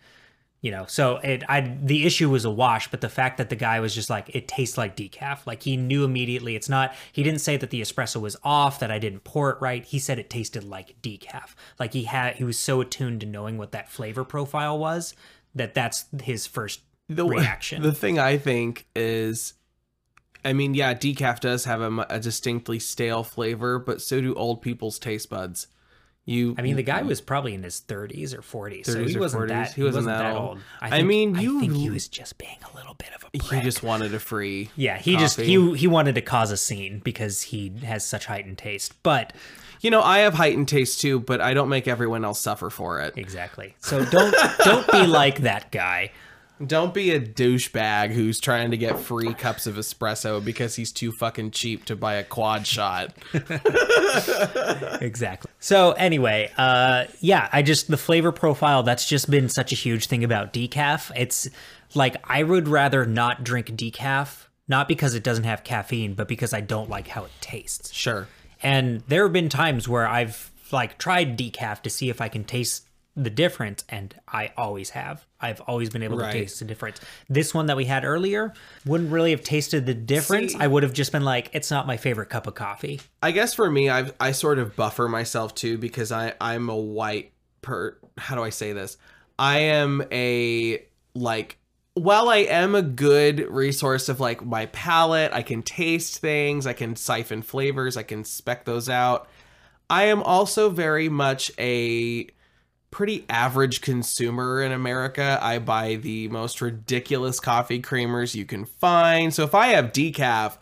[0.62, 3.56] You know, so it I the issue was a wash, but the fact that the
[3.56, 5.46] guy was just like, it tastes like decaf.
[5.46, 8.90] Like he knew immediately it's not he didn't say that the espresso was off, that
[8.90, 9.84] I didn't pour it right.
[9.84, 11.54] He said it tasted like decaf.
[11.78, 15.14] Like he had he was so attuned to knowing what that flavor profile was
[15.56, 17.82] that that's his first the reaction.
[17.82, 19.54] the thing i think is
[20.44, 24.62] i mean yeah decaf does have a, a distinctly stale flavor but so do old
[24.62, 25.66] people's taste buds
[26.26, 27.06] you I mean, the guy mm.
[27.06, 29.48] was probably in his 30s or 40s, so he wasn't 40s.
[29.48, 30.58] that He wasn't that old.
[30.80, 33.56] I think, mean, I you- think he was just being a little bit of a
[33.56, 37.00] he just wanted a free Yeah, he just he he wanted to cause a scene
[37.02, 38.94] because he has such heightened taste.
[39.02, 39.32] But
[39.80, 43.00] you know i have heightened taste too but i don't make everyone else suffer for
[43.00, 43.74] it exactly.
[43.80, 46.12] So don't don't be like that guy.
[46.64, 51.12] Don't be a douchebag who's trying to get free cups of espresso because he's too
[51.12, 53.12] fucking cheap to buy a quad shot.
[55.00, 55.50] Exactly.
[55.58, 60.06] So anyway, uh yeah, I just the flavor profile that's just been such a huge
[60.06, 61.10] thing about decaf.
[61.14, 61.48] It's
[61.94, 66.52] like I would rather not drink decaf not because it doesn't have caffeine, but because
[66.52, 67.92] I don't like how it tastes.
[67.92, 68.28] Sure.
[68.62, 72.44] And there have been times where I've like tried decaf to see if I can
[72.44, 72.85] taste
[73.16, 75.24] the difference, and I always have.
[75.40, 76.32] I've always been able Right.
[76.32, 77.00] to taste the difference.
[77.30, 78.52] This one that we had earlier
[78.84, 80.52] wouldn't really have tasted the difference.
[80.52, 83.00] See- I would have just been like, it's not my favorite cup of coffee.
[83.22, 86.76] I guess for me, I I sort of buffer myself too because I I'm a
[86.76, 87.96] white per.
[88.18, 88.98] How do I say this?
[89.38, 90.82] I am a
[91.14, 91.58] like.
[91.94, 96.74] While I am a good resource of like my palate, I can taste things, I
[96.74, 99.28] can siphon flavors, I can spec those out.
[99.88, 102.26] I am also very much a
[102.90, 105.38] pretty average consumer in America.
[105.42, 109.34] I buy the most ridiculous coffee creamers you can find.
[109.34, 110.56] So if I have decaf,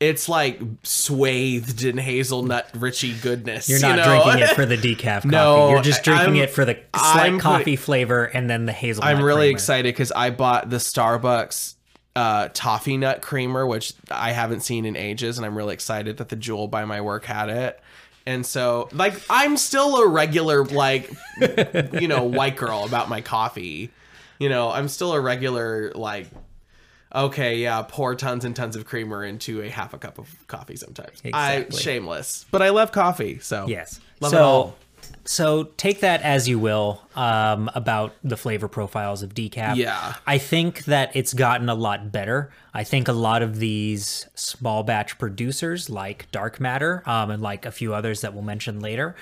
[0.00, 3.68] it's like swathed in hazelnut richy goodness.
[3.68, 4.04] You're you not know?
[4.22, 5.28] drinking it for the decaf coffee.
[5.28, 8.66] No, You're just drinking I'm- it for the I'm slight putting- coffee flavor and then
[8.66, 9.10] the hazelnut.
[9.14, 9.56] I'm really creamer.
[9.56, 11.74] excited because I bought the Starbucks
[12.16, 16.28] uh, toffee nut creamer, which I haven't seen in ages, and I'm really excited that
[16.28, 17.80] the Jewel by my work had it.
[18.26, 21.10] And so, like, I'm still a regular, like,
[21.92, 23.90] you know, white girl about my coffee.
[24.38, 26.28] You know, I'm still a regular, like,
[27.14, 30.76] okay, yeah, pour tons and tons of creamer into a half a cup of coffee
[30.76, 31.22] sometimes.
[31.32, 34.00] I shameless, but I love coffee, so Yes.
[34.20, 34.76] love so, it all.
[35.26, 39.76] So take that as you will um, about the flavor profiles of decaf.
[39.76, 40.14] Yeah.
[40.26, 42.50] I think that it's gotten a lot better.
[42.74, 47.64] I think a lot of these small batch producers like Dark Matter um, and like
[47.64, 49.16] a few others that we'll mention later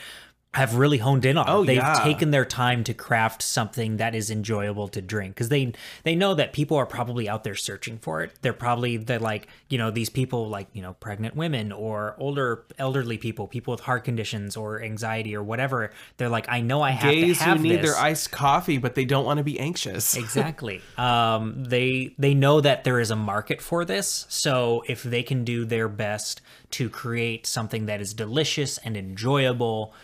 [0.55, 1.47] have really honed in on.
[1.49, 1.65] Oh.
[1.65, 2.01] They've yeah.
[2.05, 5.73] taken their time to craft something that is enjoyable to drink because they
[6.03, 8.33] they know that people are probably out there searching for it.
[8.43, 12.65] They're probably they're like you know these people like you know pregnant women or older
[12.79, 15.91] elderly people, people with heart conditions or anxiety or whatever.
[16.19, 17.93] They're like I know I have Gays to who have need this.
[17.93, 20.17] their iced coffee, but they don't want to be anxious.
[20.23, 20.83] exactly.
[20.99, 25.45] Um, they they know that there is a market for this, so if they can
[25.45, 26.43] do their best
[26.73, 29.95] to create something that is delicious and enjoyable,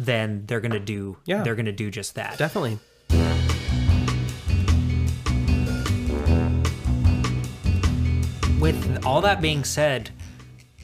[0.00, 1.42] then they're gonna do Yeah.
[1.42, 2.38] they're gonna do just that.
[2.38, 2.78] Definitely.
[8.60, 10.10] With all that being said,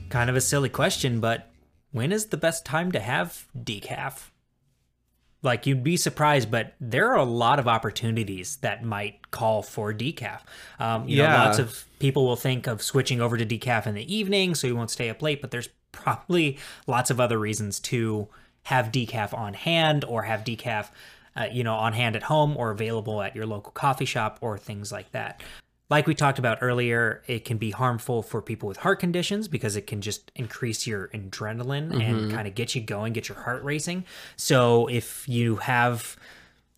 [0.09, 1.51] kind of a silly question, but
[1.93, 4.31] when is the best time to have decaf?
[5.43, 9.93] Like you'd be surprised, but there are a lot of opportunities that might call for
[9.93, 10.41] decaf.
[10.81, 11.45] Um, you know, Yeah.
[11.45, 14.75] lots of people will think of switching over to decaf in the evening, so you
[14.75, 15.43] won't stay up late.
[15.43, 18.29] But there's probably lots of other reasons to
[18.67, 20.89] have decaf on hand or have decaf,
[21.37, 24.59] uh, you know, on hand at home or available at your local coffee shop or
[24.59, 25.41] things like that.
[25.89, 29.77] Like we talked about earlier, it can be harmful for people with heart conditions because
[29.77, 33.63] it can just increase your adrenaline and kind of get you going, get your heart
[33.63, 34.05] racing.
[34.35, 36.17] So if you have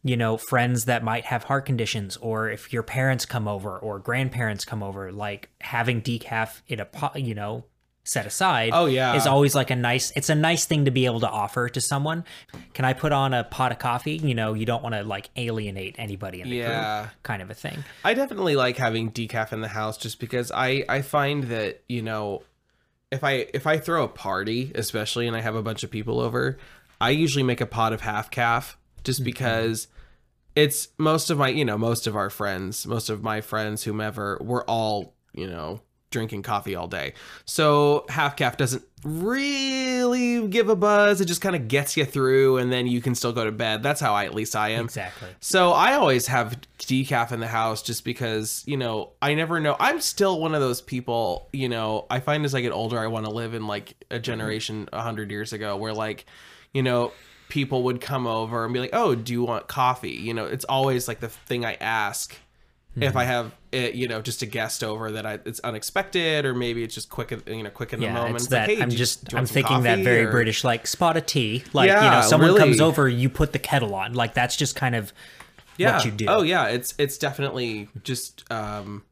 [0.04, 3.98] you know friends that might have heart conditions or if your parents come over or
[3.98, 7.64] grandparents come over like having decaf in a pot, you know
[8.08, 9.14] set aside Oh, yeah.
[9.16, 11.80] is always like a nice it's a nice thing to be able to offer to
[11.80, 12.24] someone
[12.72, 15.28] can i put on a pot of coffee you know you don't want to like
[15.36, 17.02] alienate anybody in the Yeah.
[17.02, 20.50] group kind of a thing I definitely like having decaf in the house just because
[20.54, 22.42] I I find that, you know,
[23.10, 26.20] if I if I throw a party, especially and I have a bunch of people
[26.20, 26.56] over,
[27.00, 29.24] I usually make a pot of half caff just mm-hmm.
[29.26, 29.88] because
[30.56, 34.38] it's most of my, you know, most of our friends, most of my friends whomever,
[34.40, 35.80] we're all, you know,
[36.10, 37.14] drinking coffee all day.
[37.44, 41.20] So half caff doesn't really give a buzz.
[41.20, 43.82] It just kind of gets you through and then you can still go to bed.
[43.82, 44.86] That's how I at least I am.
[44.86, 49.60] exactly So I always have decaf in the house just because, you know, I never
[49.60, 49.76] know.
[49.78, 53.06] I'm still one of those people, you know, I find as I get older, I
[53.06, 56.24] want to live in like a generation a hundred years ago where like,
[56.72, 57.12] you know,
[57.48, 60.10] people would come over and be like, oh, do you want coffee?
[60.10, 62.36] You know, it's always like the thing I ask
[63.02, 66.54] if I have it, you know, just a guest over that I, it's unexpected or
[66.54, 68.36] maybe it's just quick, you know, quick in the moment.
[68.36, 71.20] it's It's like, hey, i'm just i'm thinking that very or- british like spot a
[71.20, 72.60] tea like you know someone really.
[72.60, 75.12] comes over you put the kettle on like that's just kind of
[75.76, 75.96] yeah.
[75.96, 79.04] what you do Oh yeah, it's it's definitely just um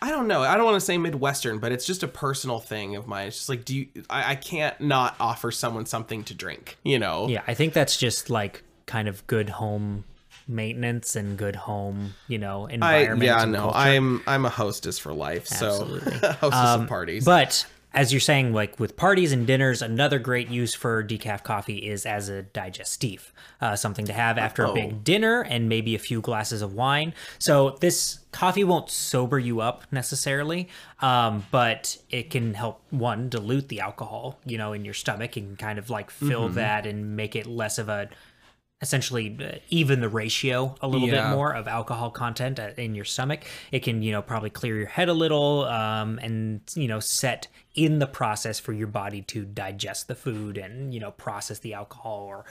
[0.00, 0.42] I don't know.
[0.42, 3.26] I don't want to say Midwestern, but it's just a personal thing of mine.
[3.26, 3.88] It's just like, do you?
[4.08, 6.76] I, I can't not offer someone something to drink.
[6.84, 7.26] You know?
[7.26, 10.04] Yeah, I think that's just like kind of good home
[10.48, 13.22] maintenance and good home, you know, I environment.
[13.22, 13.58] yeah no.
[13.60, 13.76] culture.
[13.78, 15.46] I'm I'm a hostess for life.
[15.52, 16.18] Absolutely.
[16.18, 17.24] So hostess Um, of parties.
[17.24, 21.78] But as you're saying, like with parties and dinners, another great use for decaf coffee
[21.78, 23.30] is as a digestif,
[23.62, 24.74] uh, something to have after a Oh.
[24.74, 27.14] big dinner and maybe a few glasses of wine.
[27.38, 30.68] So this coffee won't sober you up necessarily,
[31.00, 35.58] um, but it can help one dilute the alcohol, you know, in your stomach and
[35.58, 36.54] kind of like fill Mm-hmm.
[36.56, 38.10] that and make it less of a
[38.80, 41.28] essentially uh, even the ratio a little Yeah.
[41.30, 44.76] bit more of alcohol content uh, in your stomach it can you know probably clear
[44.76, 49.20] your head a little um, and you know set in the process for your body
[49.22, 52.44] to digest the food and you know process the alcohol or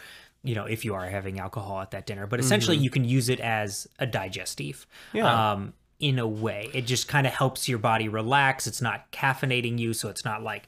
[0.43, 2.25] you know, if you are having alcohol at that dinner.
[2.25, 4.87] But essentially, you can use it as a digestive.
[5.11, 5.51] Yeah.
[5.51, 8.65] Um, in a way, it just kind of helps your body relax.
[8.65, 10.67] It's not caffeinating you, so it's not like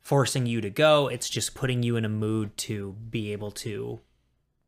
[0.00, 1.06] forcing you to go.
[1.06, 4.00] It's just putting you in a mood to be able to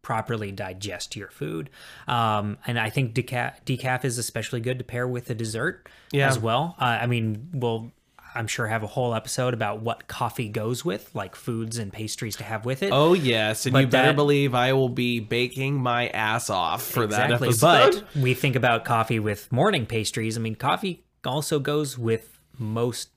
[0.03, 1.71] properly digest your food.
[2.09, 6.29] Um, and I think decaf, decaf is especially good to pair with a dessert Yeah.
[6.29, 6.75] as well.
[6.81, 7.93] Uh, I mean, we'll,
[8.35, 12.35] I'm sure, have a whole episode about what coffee goes with, like foods and pastries
[12.37, 12.91] to have with it.
[12.93, 16.83] Oh yes, and But you better that- believe I will be baking my ass off
[16.83, 17.37] for exactly.
[17.37, 18.05] that episode.
[18.15, 20.37] But we think about coffee with morning pastries.
[20.37, 23.11] I mean, coffee also goes with most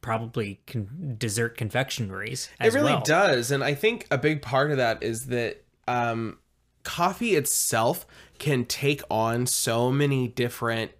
[0.00, 2.48] probably con- dessert confectionaries.
[2.58, 3.02] As it really well.
[3.02, 5.59] does, and I think a big part of that is that
[5.90, 6.38] um,
[6.82, 8.06] coffee itself
[8.38, 10.92] can take on so many different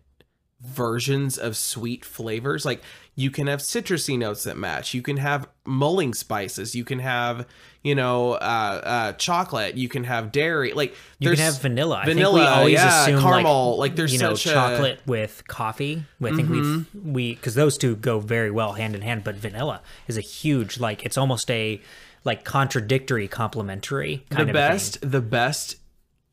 [0.60, 2.64] versions of sweet flavors.
[2.66, 2.82] Like
[3.14, 4.94] you can have citrusy notes that match.
[4.94, 6.74] You can have mulling spices.
[6.74, 7.46] You can have
[7.82, 8.36] you know uh,
[8.84, 9.76] uh, chocolate.
[9.76, 10.72] You can have dairy.
[10.72, 11.96] Like You can have vanilla.
[11.96, 13.70] I think vanilla, we always yeah, assume caramel.
[13.78, 16.04] Like, Like, there's you know such a- chocolate with coffee.
[16.22, 19.24] I think we've we because those two go very well hand in hand.
[19.24, 21.80] But vanilla is a huge like it's almost a
[22.24, 25.10] like contradictory complementary kind the of best Thing.
[25.10, 25.76] the best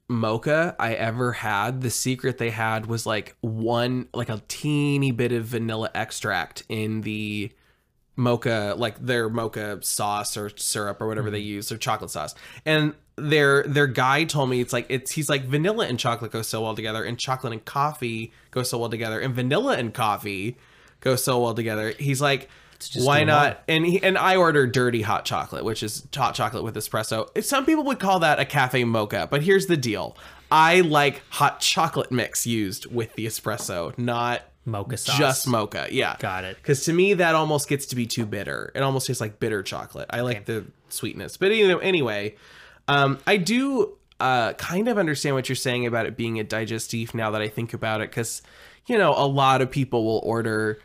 [0.10, 5.32] mocha i ever had the secret they had was like one like a teeny bit
[5.34, 7.52] of vanilla extract in the
[8.16, 11.48] mocha like their mocha sauce or syrup or whatever they Mm-hmm.
[11.48, 12.34] use their chocolate sauce
[12.66, 16.42] and their their guy told me it's like it's he's like vanilla and chocolate go
[16.42, 20.56] so well together and chocolate and coffee go so well together and vanilla and coffee
[21.02, 22.50] go so well together he's like
[22.96, 26.76] why not and he, and I order dirty hot chocolate, which is hot chocolate with
[26.76, 27.44] espresso.
[27.44, 30.16] Some people would call that a cafe mocha, but here's the deal:
[30.52, 35.18] I like hot chocolate mix used with the espresso, not mocha sauce.
[35.18, 35.88] just mocha.
[35.92, 36.58] Yeah, Got it.
[36.58, 38.72] Because to me, that almost gets to be too bitter.
[38.76, 40.08] It almost tastes like bitter chocolate.
[40.10, 42.36] I like the sweetness, but you know, anyway,
[42.88, 47.14] um, I do uh, kind of understand what you're saying about it being a digestif.
[47.14, 48.42] Now that I think about it, because
[48.88, 50.80] you know, a lot of people will order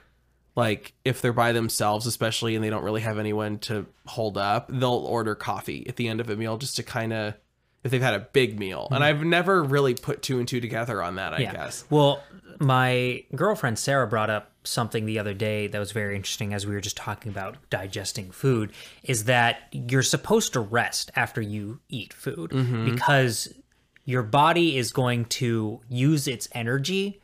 [0.55, 4.69] like if they're by themselves especially and they don't really have anyone to hold up
[4.69, 7.35] they'll order coffee at the end of a meal just to kind of
[7.85, 8.87] if they've had a big meal.
[8.91, 9.05] And mm-hmm.
[9.05, 11.85] i've never really put two and two together on that i guess.
[11.91, 12.23] Well,
[12.59, 16.75] my girlfriend Sarah brought up something the other day that was very interesting as we
[16.75, 18.73] were just talking about digesting food
[19.03, 22.85] is that you're supposed to rest after you eat food mm-hmm.
[22.85, 23.53] because
[24.05, 27.21] your body is going to use its energy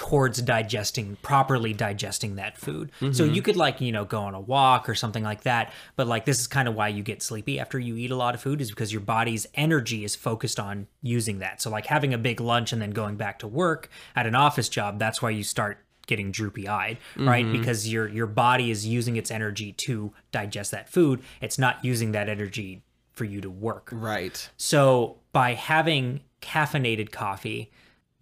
[0.00, 2.90] towards digesting properly digesting that food.
[3.00, 3.34] So mm-hmm.
[3.34, 6.24] you could like, you know, go on a walk or something like that, but like
[6.24, 8.62] this is kind of why you get sleepy after you eat a lot of food
[8.62, 11.60] is because your body's energy is focused on using that.
[11.60, 14.70] So like having a big lunch and then going back to work at an office
[14.70, 17.44] job, that's why you start getting droopy eyed, right?
[17.44, 17.58] Mm-hmm.
[17.58, 21.20] Because your your body is using its energy to digest that food.
[21.42, 22.82] It's not using that energy
[23.12, 23.90] for you to work.
[23.92, 27.70] right So by having caffeinated coffee,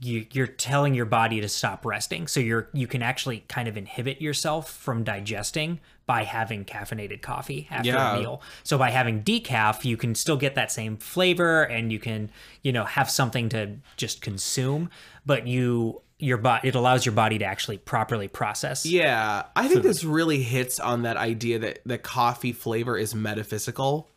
[0.00, 2.28] you, you're telling your body to stop resting.
[2.28, 7.66] So you're you can actually kind of inhibit yourself from digesting by having caffeinated coffee
[7.70, 8.16] after Yeah.
[8.16, 8.40] a meal.
[8.62, 12.30] So by having decaf, you can still get that same flavor and you can
[12.62, 14.88] you know have something to just consume,
[15.26, 18.84] but you your body it allows your body to actually properly process.
[18.84, 24.10] yeah i think this really hits on that idea that the coffee flavor is metaphysical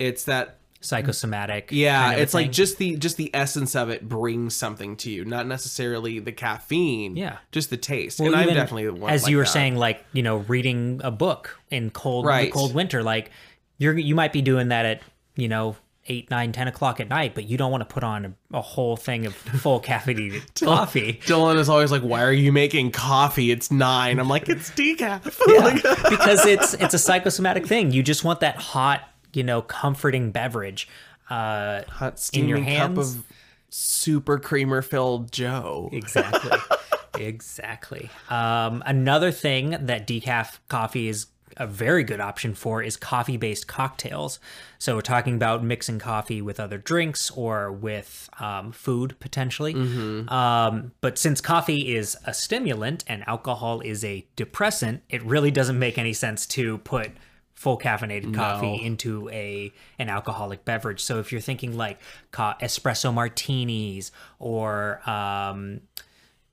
[0.00, 1.68] it's that Psychosomatic.
[1.70, 5.10] yeah kind of it's like just the just the essence of it brings something to
[5.10, 7.38] you not necessarily the caffeine Yeah.
[7.52, 9.48] just the taste Well, and i'm definitely one as like you were that.
[9.50, 12.46] saying, like you know, reading a book in cold, Right.
[12.46, 13.30] the cold winter, like
[13.78, 15.00] you're you might be doing that at
[15.36, 15.76] you know
[16.06, 18.60] eight, nine, ten o'clock at night, but you don't want to put on a, a
[18.60, 21.18] whole thing of full caffeinated coffee.
[21.24, 23.50] Dylan is always like, "Why are you making coffee?
[23.50, 24.18] It's nine.
[24.18, 25.74] I'm like, "It's decaf." Yeah,
[26.10, 27.90] because it's it's a psychosomatic thing.
[27.90, 29.00] You just want that hot,
[29.34, 30.88] you know, comforting beverage.
[31.30, 33.24] Uh, Hot In steaming your cup of
[33.70, 35.88] super creamer filled Joe.
[35.92, 36.58] exactly.
[37.16, 38.10] Exactly.
[38.28, 41.26] Um, another thing that decaf coffee is
[41.56, 44.40] a very good option for is coffee based cocktails.
[44.80, 49.74] So we're talking about mixing coffee with other drinks or with um, food potentially.
[49.74, 55.78] Um, but since coffee is a stimulant and alcohol is a depressant it really doesn't
[55.78, 57.12] make any sense to put
[57.54, 61.02] full caffeinated coffee into a an alcoholic beverage.
[61.02, 61.98] So if you're thinking like
[62.30, 65.80] co- espresso martinis or um,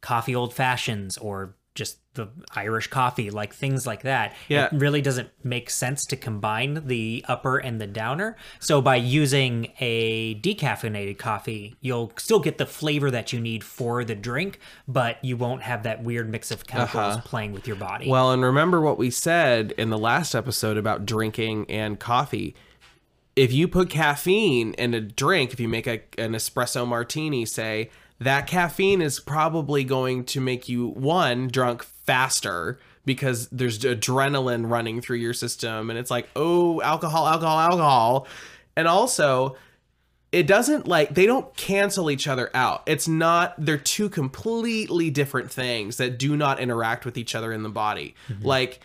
[0.02, 4.65] coffee old fashions or just the Irish coffee, like things like that, Yeah.
[4.65, 8.36] it really doesn't make sense to combine the upper and the downer.
[8.59, 14.03] So by using a decaffeinated coffee, you'll still get the flavor that you need for
[14.03, 16.88] the drink, but you won't have that weird mix of uh-huh.
[16.88, 18.09] chemicals playing with your body.
[18.09, 22.53] Well, and remember what we said in the last episode about drinking and coffee.
[23.38, 27.89] if you put caffeine in a drink, if you make a, an espresso martini, say,
[28.22, 35.01] that caffeine is probably going to make you, one, drunk faster because there's adrenaline running
[35.01, 35.89] through your system.
[35.89, 38.28] And it's like, oh, alcohol, alcohol, alcohol.
[38.78, 39.57] And also,
[40.32, 42.84] it doesn't like they don't cancel each other out.
[42.86, 47.63] It's not they're two completely different things that do not interact with each other in
[47.63, 48.13] the body.
[48.30, 48.45] Mm-hmm.
[48.45, 48.82] Like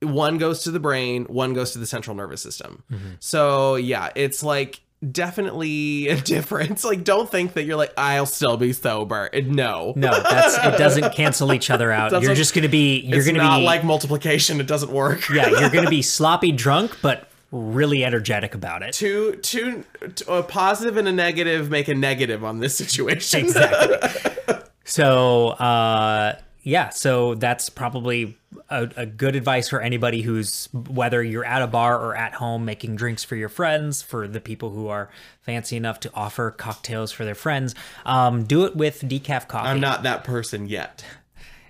[0.00, 2.82] one goes to the brain, one goes to the central nervous system.
[2.90, 3.10] Mm-hmm.
[3.20, 4.80] So, yeah, it's like
[5.10, 6.84] definitely a difference.
[6.84, 9.30] Like don't think that you're like I'll still be sober.
[9.44, 9.92] No.
[9.96, 10.78] No, that's it.
[10.78, 12.22] Doesn't cancel each other out.
[12.22, 13.00] You're just gonna be.
[13.00, 14.60] You're it's gonna not be like multiplication.
[14.60, 15.28] It doesn't work.
[15.28, 15.48] yeah.
[15.48, 18.94] You're gonna be sloppy drunk, but really energetic about it.
[18.94, 19.84] two, two,
[20.26, 23.40] a and a negative make a negative on this situation.
[23.40, 24.58] exactly.
[24.84, 28.36] So, uh, yeah, so that's probably
[28.70, 32.64] a, a good advice for anybody who's whether you're at a bar or at home
[32.64, 35.10] making drinks for your friends, for the people who are
[35.40, 37.74] fancy enough to offer cocktails for their friends.
[38.06, 39.68] Um, do it with decaf coffee.
[39.68, 41.04] I'm not that person yet.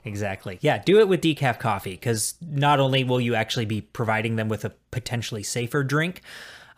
[0.04, 0.58] Exactly.
[0.62, 4.48] Yeah, do it with decaf coffee because not only will you actually be providing them
[4.48, 6.22] with a potentially safer drink,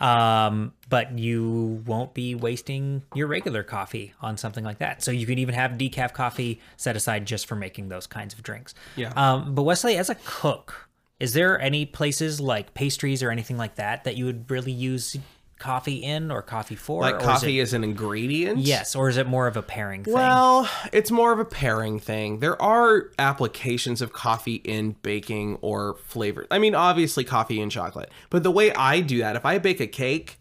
[0.01, 5.03] um, but you won't be wasting your regular coffee on something like that.
[5.03, 8.43] So you can even have decaf coffee set aside just for making those kinds of
[8.43, 8.75] drinks.
[8.97, 9.13] Yeah.
[9.17, 10.89] Um, but Wesley, as a cook,
[11.21, 15.17] is there any places like pastries or anything like that that you would really use
[15.65, 17.01] coffee in or coffee for?
[17.03, 18.59] Like is coffee it- is an ingredient.
[18.59, 20.13] yes, or is it more of a pairing thing?
[20.15, 22.41] Well, it's more of a pairing thing.
[22.41, 26.47] There are applications of coffee in baking or flavor.
[26.51, 28.11] I mean, obviously coffee and chocolate.
[28.31, 30.39] But the way I do that, if I bake a cake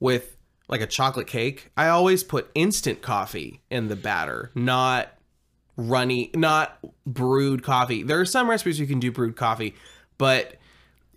[0.00, 0.36] with
[0.68, 5.08] like a chocolate cake, I always put instant coffee in the batter, not
[5.76, 8.02] runny, not brewed coffee.
[8.02, 9.74] There are some recipes you can do brewed coffee,
[10.18, 10.56] but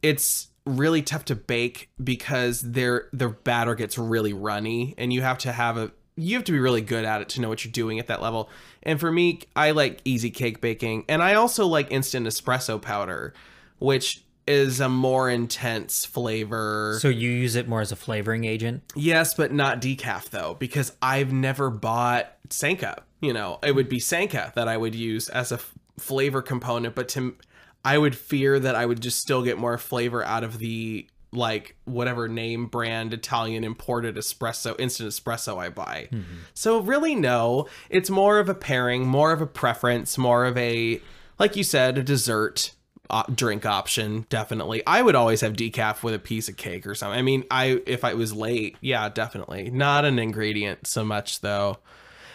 [0.02, 5.38] it's really tough to bake because their their batter gets really runny and you have
[5.40, 7.72] to have a you have to be really good at it to know what you're
[7.72, 8.50] doing at that level.
[8.84, 13.34] And for me, I like easy cake baking and I also like instant espresso powder,
[13.80, 16.98] which is a more intense flavor.
[17.00, 18.84] so you use it more as a flavoring agent?
[18.96, 23.04] Yes, but not decaf though, because I've never bought Sanka.
[23.22, 26.96] You know, it would be Sanka that I would use as a f- flavor component,
[26.96, 27.36] but to
[27.84, 31.76] I would fear that I would just still get more flavor out of the like
[31.86, 36.10] whatever name brand Italian imported espresso instant espresso I buy.
[36.54, 41.02] So really no, it's more of a pairing, more of a preference, more of a
[41.40, 42.74] like you said, a dessert
[43.10, 44.84] uh, drink option definitely.
[44.86, 47.18] I would always have decaf with a piece of cake or something.
[47.18, 49.70] I mean i if i was late yeah definitely.
[49.70, 51.80] Not an ingredient so much though.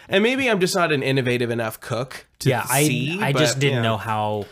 [0.09, 3.39] And maybe i'm just not an innovative enough cook to yeah i see i but,
[3.39, 3.81] just didn't yeah.
[3.81, 4.45] know how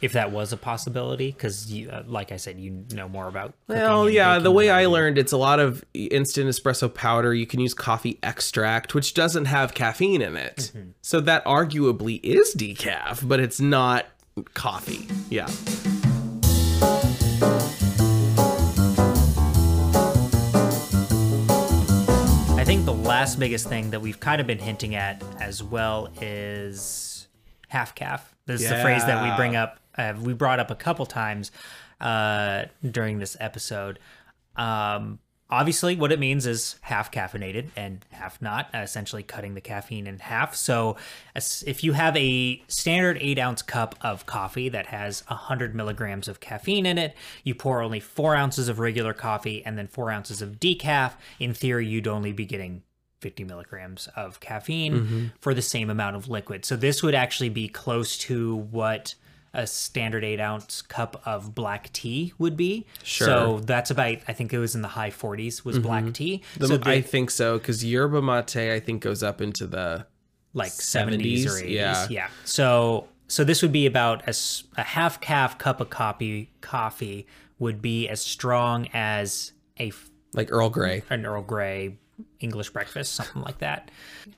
[0.00, 4.08] if that was a possibility because uh, like i said you know more about well
[4.08, 7.34] yeah the way i learned it's a lot of instant espresso powder.
[7.34, 10.72] You can use coffee extract which doesn't have caffeine in it.
[10.74, 10.90] Mm-hmm.
[11.02, 14.06] so that arguably is decaf but it's not
[14.54, 15.06] coffee.
[15.28, 15.46] Yeah.
[22.56, 26.08] I think the last biggest thing that we've kind of been hinting at as well
[26.20, 27.28] is
[27.68, 30.74] half caff this is the phrase that we bring up uh, we brought up a
[30.74, 31.50] couple times
[32.00, 33.98] uh, during this episode.
[34.56, 35.18] Um,
[35.50, 40.06] obviously what it means is half caffeinated and half not uh, essentially cutting the caffeine
[40.06, 40.54] in half.
[40.54, 40.96] So
[41.34, 46.40] if you have a standard 8 ounce cup of coffee that has 100 milligrams of
[46.40, 50.40] caffeine in it you pour only 4 ounces of regular coffee and then 4 ounces
[50.40, 52.82] of decaf in theory you'd only be getting
[53.20, 55.26] 50 milligrams of caffeine mm-hmm.
[55.40, 59.14] for the same amount of liquid so this would actually be close to what
[59.52, 62.86] a standard eight ounce cup of black tea would be.
[63.02, 63.26] Sure.
[63.26, 65.82] So that's about I think it was in the high 40s was mm-hmm.
[65.82, 66.42] black tea.
[66.56, 70.06] The- so I think so because yerba mate I think goes up into the
[70.52, 71.70] like 70s, or 80s.
[71.70, 72.06] yeah.
[72.10, 72.28] Yeah.
[72.44, 77.26] So so this would be about as a half caff cup of coffee coffee
[77.58, 79.92] would be as strong as a
[80.32, 81.02] like Earl Grey.
[81.10, 81.96] an Earl Grey
[82.40, 83.90] English breakfast, something like that.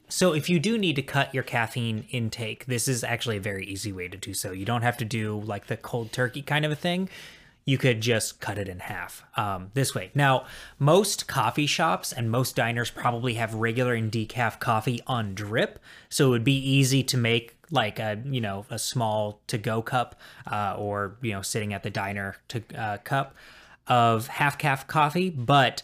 [0.09, 3.65] So if you do need to cut your caffeine intake, this is actually a very
[3.67, 4.53] easy way to do so.
[4.53, 7.09] You don't have to do like the cold turkey kind of a thing.
[7.65, 10.11] You could just cut it in half um, this way.
[10.17, 10.47] Now,
[10.81, 15.79] most coffee shops and most diners probably have regular and decaf coffee on drip,
[16.09, 19.81] so it would be easy to make like a you know a small to go
[19.81, 20.21] cup
[20.51, 23.37] uh, or you know sitting at the diner to uh, cup
[23.87, 25.83] of half caff coffee, but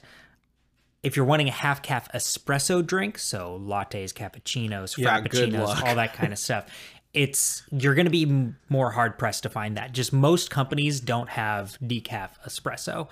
[1.08, 6.12] if you're wanting a half caff espresso drink, so lattes, cappuccinos, Yeah, frappuccinos, all that
[6.14, 6.66] kind of stuff,
[7.14, 9.92] it's you're going to be more hard pressed to find that.
[9.92, 13.08] Just most companies don't have decaf espresso.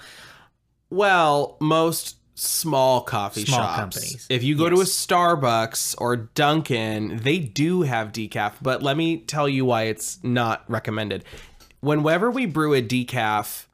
[0.90, 3.78] Well, most small coffee Small shops.
[3.80, 4.26] companies.
[4.28, 9.18] If you go to a Starbucks or Dunkin', they do have decaf, but let me
[9.18, 11.24] tell you why it's not recommended.
[11.80, 13.64] Whenever we brew a decaf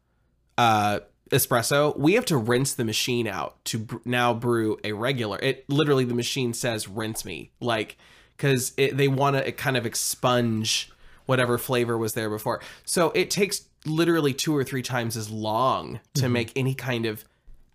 [0.57, 1.01] uh,
[1.33, 5.39] espresso, we have to rinse the machine out to br- now brew a regular.
[5.43, 7.97] It literally the machine says rinse me, like
[8.37, 10.91] because they want to kind of expunge
[11.27, 12.61] whatever flavor was there before.
[12.85, 16.33] So it takes literally two or three times as long to Mm-hmm.
[16.33, 17.25] make any kind of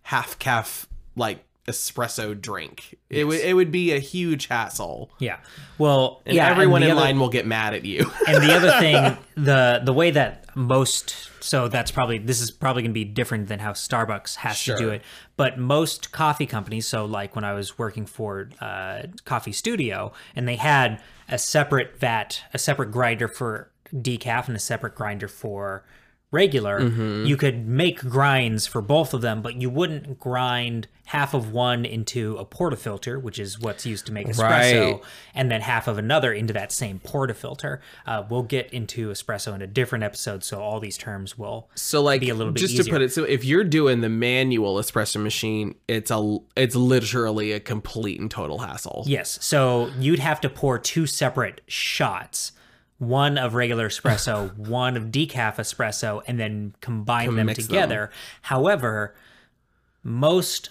[0.04, 2.98] half caff like espresso drink.
[3.10, 5.10] It would it would be a huge hassle.
[5.20, 5.38] Yeah.
[5.78, 6.50] Well, And yeah.
[6.50, 8.10] everyone and in other- line will get mad at you.
[8.28, 12.82] and the other thing, the the way that most so that's probably this is probably
[12.82, 15.02] going to be different than how Starbucks has to do it.
[15.38, 20.48] But most coffee companies, so like when I was working for uh, Coffee Studio, and
[20.48, 21.00] they had
[21.30, 25.86] a separate vat, a separate grinder for decaf and a separate grinder for
[26.32, 27.26] regular, Mm-hmm.
[27.26, 31.86] you could make grinds for both of them, but you wouldn't grind half of one
[31.86, 35.02] into a portafilter, which is what's used to make espresso, Right.
[35.34, 37.80] and then half of another into that same portafilter.
[38.06, 41.70] Uh, we'll get into espresso in a different episode, so all these terms will.
[41.76, 44.10] So like be a little bit just to put it so if you're doing the
[44.10, 49.04] manual espresso machine, it's a it's literally a complete and total hassle.
[49.08, 52.52] Yes, so you'd have to pour two separate shots.
[52.98, 57.68] One of regular espresso, one of decaf espresso, and then combine them mix them.
[57.68, 58.12] together.
[58.42, 59.16] However,
[60.04, 60.70] most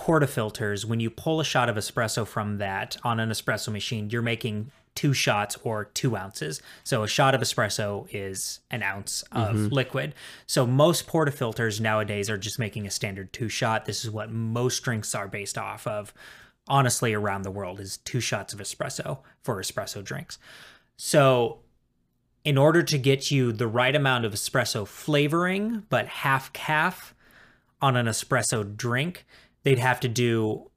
[0.00, 4.22] portafilters, when you pull a shot of espresso from that on an espresso machine, you're
[4.22, 6.62] making two shots or two ounces.
[6.84, 9.74] So a shot of espresso is an ounce of mm-hmm.
[9.74, 10.14] liquid.
[10.46, 13.84] So most portafilters nowadays are just making a standard two shot.
[13.84, 16.14] This is what most drinks are based off of.
[16.66, 20.38] Honestly, around the world is two shots of espresso for espresso drinks.
[20.96, 21.58] So
[22.42, 27.14] in order to get you the right amount of espresso flavoring, but half caff
[27.82, 29.26] on an espresso drink,
[29.62, 30.70] they'd have to do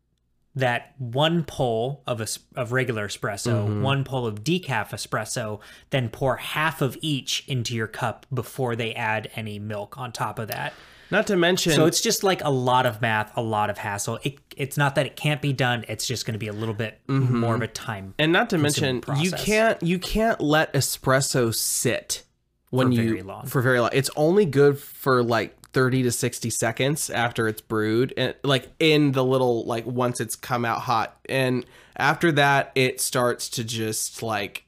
[0.56, 3.82] that one pull of a, of regular espresso, mm-hmm.
[3.82, 5.60] one pull of decaf espresso,
[5.90, 10.38] then pour half of each into your cup before they add any milk on top
[10.38, 10.74] of that.
[11.10, 14.20] Not to mention So it's just like a lot of math, a lot of hassle.
[14.24, 16.74] It, it's not that it can't be done; it's just going to be a little
[16.74, 17.38] bit mm-hmm.
[17.38, 18.16] more of a time.
[18.18, 22.24] and not to mention you can't you can't let espresso sit
[22.72, 23.46] when For you very long.
[23.46, 23.92] for very long.
[23.94, 29.12] It's only good for like 30 to 60 seconds after it's brewed and like in
[29.12, 31.66] the little like once it's come out hot and
[31.98, 34.66] after that it starts to just like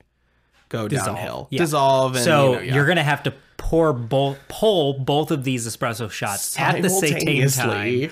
[0.69, 1.15] go Dissolve.
[1.15, 1.59] downhill Yeah.
[1.59, 2.85] dissolve and so you know, yeah.
[2.85, 7.47] going to have to pour both pull both of these espresso shots at the same
[7.49, 8.09] time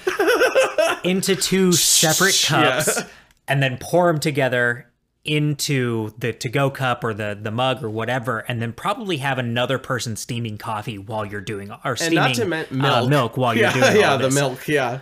[1.04, 2.82] into two separate Yeah.
[2.84, 3.02] cups
[3.48, 4.88] and then pour them together
[5.26, 9.80] into the to-go cup or the the mug or whatever and then probably have another
[9.80, 13.10] person steaming coffee while you're doing or and steaming not to mention milk, uh, milk.
[13.10, 15.00] milk while you're yeah, doing yeah the milk yeah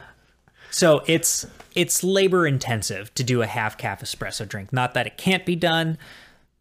[0.70, 4.72] So it's it's labor intensive to do a half caff espresso drink.
[4.72, 5.98] Not that it can't be done,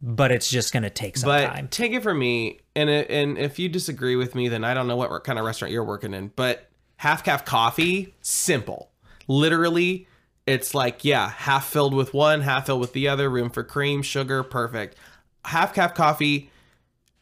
[0.03, 1.69] but it's just going to take some but time.
[1.69, 4.87] take it from me and it, and if you disagree with me then i don't
[4.89, 8.91] know what kind of restaurant you're working in but half caff coffee simple
[9.29, 10.07] literally
[10.51, 14.03] it's like yeah half filled with one half filled with the other room for cream
[14.03, 14.97] sugar perfect.
[15.45, 16.51] Half caff coffee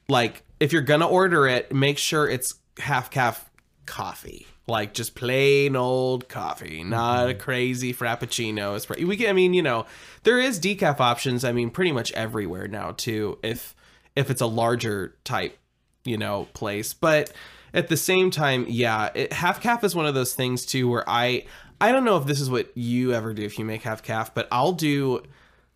[0.09, 3.49] like if you're gonna order it make sure it's half caff
[3.87, 7.41] coffee like just plain old coffee not a mm-hmm.
[7.41, 8.75] crazy frappuccino.
[8.75, 9.87] Espre- we can, i mean you know
[10.25, 13.75] there is decaf options i mean pretty much everywhere now too if
[14.17, 15.59] if it's a larger type
[16.05, 16.93] you know place.
[16.95, 17.33] But
[17.75, 21.09] at the same time yeah it, half caff is one of those things too where
[21.09, 21.45] i
[21.81, 24.33] i don't know if this is what you ever do if you make half caff
[24.35, 25.23] but i'll do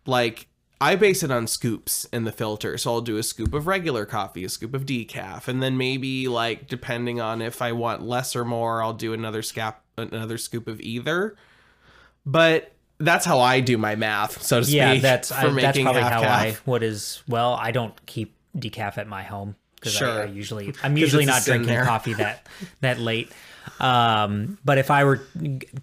[0.05, 0.47] like
[0.83, 2.77] I base it on scoops in the filter.
[2.77, 6.27] So I'll do a scoop of regular coffee, a scoop of decaf, and then maybe
[6.27, 10.67] like depending on if I want less or more, I'll do another scap another scoop
[10.67, 11.37] of either.
[12.25, 14.75] But that's how I do my math, so to speak.
[14.75, 17.53] Yeah, that's for I, that's making probably how I what is well.
[17.53, 20.21] I don't keep decaf at my home because I, Sure.
[20.23, 22.47] I usually I'm usually not drinking coffee that
[22.81, 23.31] that late.
[23.79, 25.21] Um, but if I were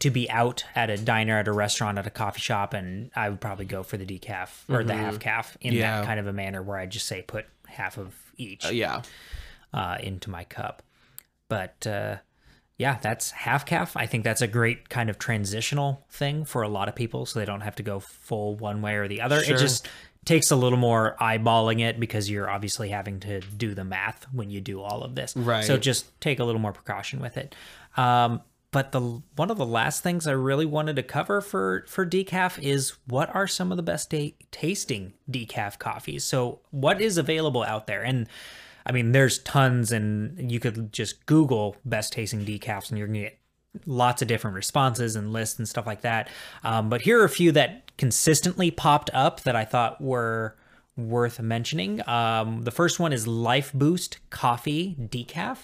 [0.01, 3.29] to be out at a diner, at a restaurant, at a coffee shop, and I
[3.29, 5.81] would probably go for the decaf or the half caff in Mm-hmm.
[5.81, 6.01] Yeah.
[6.01, 9.03] that kind of a manner where I just say put half of each Yeah.
[9.73, 10.83] uh, into my cup.
[11.49, 12.17] But uh,
[12.77, 13.97] yeah, that's half caff.
[13.97, 17.39] I think that's a great kind of transitional thing for a lot of people, so
[17.39, 19.43] they don't have to go full one way or the other.
[19.43, 19.57] Sure.
[19.57, 19.89] It just
[20.25, 24.51] takes a little more eyeballing it because you're obviously having to do the math when
[24.51, 25.37] you do all of this.
[25.37, 25.65] Right.
[25.65, 27.55] So just take a little more precaution with it.
[27.97, 28.43] Um,
[28.73, 29.01] but the
[29.35, 33.35] one of the last things I really wanted to cover for for decaf is what
[33.35, 36.25] are some of the best da- tasting decaf coffees.
[36.25, 38.29] So what is available out there and
[38.87, 43.21] I mean, there's tons, and you could just Google best tasting decafs, and you're gonna
[43.21, 43.39] get
[43.87, 46.29] lots of different responses and lists and stuff like that.
[46.65, 50.57] Um, but here are a few that consistently popped up that I thought were
[50.97, 52.07] worth mentioning.
[52.09, 55.59] Um, the first one is Lifeboost Coffee Decaf.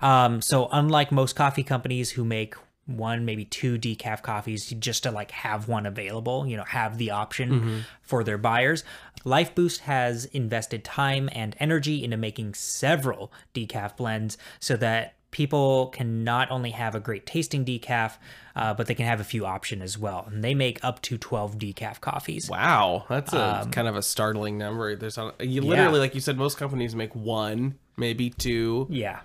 [0.00, 2.54] Um, so, unlike most coffee companies who make
[2.86, 7.10] one maybe two decaf coffees just to like have one available you know have the
[7.10, 8.84] option for their buyers
[9.24, 16.24] Lifeboost has invested time and energy into making several decaf blends so that people can
[16.24, 18.14] not only have a great tasting decaf
[18.56, 21.18] uh, but they can have a few option as well and they make up to
[21.18, 24.96] 12 decaf coffees Wow, that's a kind of a startling number.
[24.96, 28.86] There's a, you literally, like you said, most companies make one, maybe two.
[28.88, 29.20] Yeah.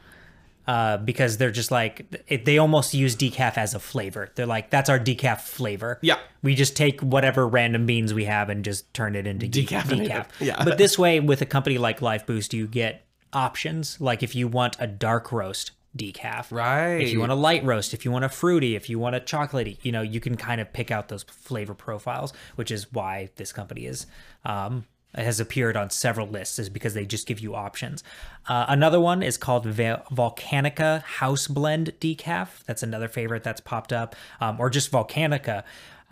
[0.67, 4.29] Uh, because they're just like it, they almost use decaf as a flavor.
[4.35, 5.97] They're like, that's our decaf flavor.
[6.01, 6.19] Yeah.
[6.43, 10.09] we just take whatever random beans we have and just turn it into de- Decaffeinate
[10.09, 10.25] decaf.
[10.41, 10.61] Yeah.
[10.61, 13.99] but this way, with a company like Lifeboost, you get options.
[14.01, 17.01] Like if you want a dark roast decaf, Right.
[17.01, 19.19] If you want a light roast, if you want a fruity, if you want a
[19.19, 23.29] chocolatey, you know, you can kind of pick out those flavor profiles, which is why
[23.35, 24.05] this company is
[24.45, 28.03] um, has appeared on several lists, is because they just give you options.
[28.47, 32.63] Uh, another one is called Va- Volcanica House Blend Decaf.
[32.65, 35.63] That's another favorite that's popped up, um, or just Volcanica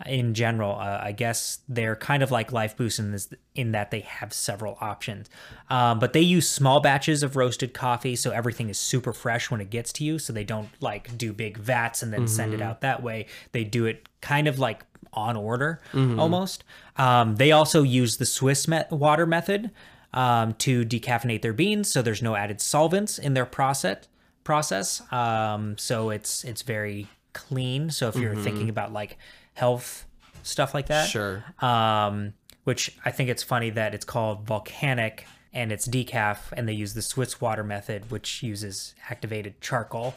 [0.06, 0.72] in general.
[0.78, 4.78] Uh, I guess they're kind of like Lifeboost in this, in that they have several
[4.80, 5.28] options.
[5.68, 9.60] Um, but they use small batches of roasted coffee, so everything is super fresh when
[9.60, 10.18] it gets to you.
[10.18, 13.26] So they don't like do big vats and then send it out that way.
[13.52, 15.80] They do it kind of like on order
[16.20, 16.64] almost.
[16.96, 19.70] Um, they also use the Swiss met- water method
[20.12, 24.06] um, to decaffeinate their beans, so there's no added solvents in their process
[24.44, 25.02] process.
[25.12, 27.90] Um, so it's it's very clean.
[27.90, 29.18] So if you're thinking about like
[29.60, 30.06] health
[30.42, 31.44] stuff like that, Sure.
[31.60, 32.32] um,
[32.64, 36.94] which I think it's funny that it's called volcanic and it's decaf, and they use
[36.94, 40.14] the Swiss water method, which uses activated charcoal.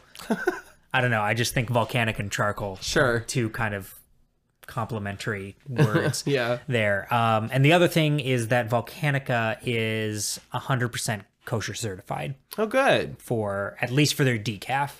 [0.94, 1.22] I don't know.
[1.22, 3.20] I just think volcanic and charcoal, Sure.
[3.22, 3.96] two kind of
[4.68, 6.60] complementary words Yeah.
[6.68, 7.12] there.
[7.14, 13.18] Um, and the other thing is that Volcanica is 100% kosher certified Oh, good.
[13.20, 14.92] for at least for their decaf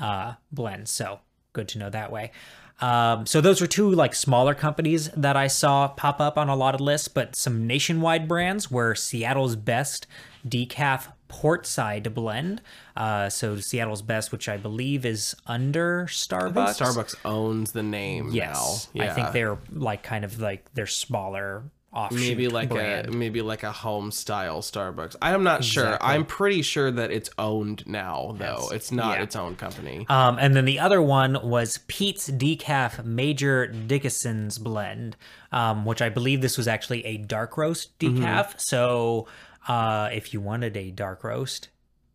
[0.00, 0.90] uh, blends.
[0.90, 1.20] So
[1.52, 2.32] good to know that way.
[2.80, 6.56] Um, so those were two like smaller companies that I saw pop up on a
[6.56, 10.06] lot of lists, but some nationwide brands were Seattle's Best
[10.46, 12.62] Decaf Portside Blend.
[12.96, 16.80] Uh, so Seattle's Best, which I believe is under I Starbucks.
[16.80, 19.04] Starbucks owns the name Yes, now.
[19.04, 23.08] I think they're like kind of like their smaller offshoot maybe like brand.
[23.08, 25.16] a maybe like a home style Starbucks.
[25.22, 25.96] I'm not sure.
[26.02, 28.58] I'm pretty sure that it's owned now though.
[28.64, 28.72] Yes.
[28.72, 29.22] It's not Yeah.
[29.24, 30.04] its own company.
[30.08, 35.16] Um, and then the other one was Peet's Decaf Major Dickason's blend,
[35.50, 38.18] um, which I believe this was actually a dark roast decaf.
[38.18, 38.58] Mm-hmm.
[38.58, 39.26] So
[39.66, 41.68] uh, if you wanted a dark roast,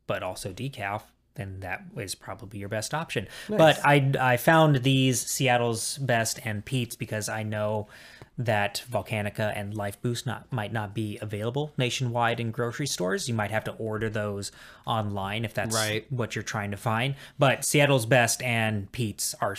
[0.06, 1.02] but also decaf,
[1.36, 3.28] then that was probably your best option.
[3.50, 7.88] But I, I found these Seattle's Best and Peet's because I know
[8.38, 13.28] that Volcanica and Lifeboost not might not be available nationwide in grocery stores.
[13.30, 14.52] You might have to order those
[14.86, 16.06] online if that's Right.
[16.12, 17.16] what you're trying to find.
[17.38, 19.56] But Seattle's Best and Peet's are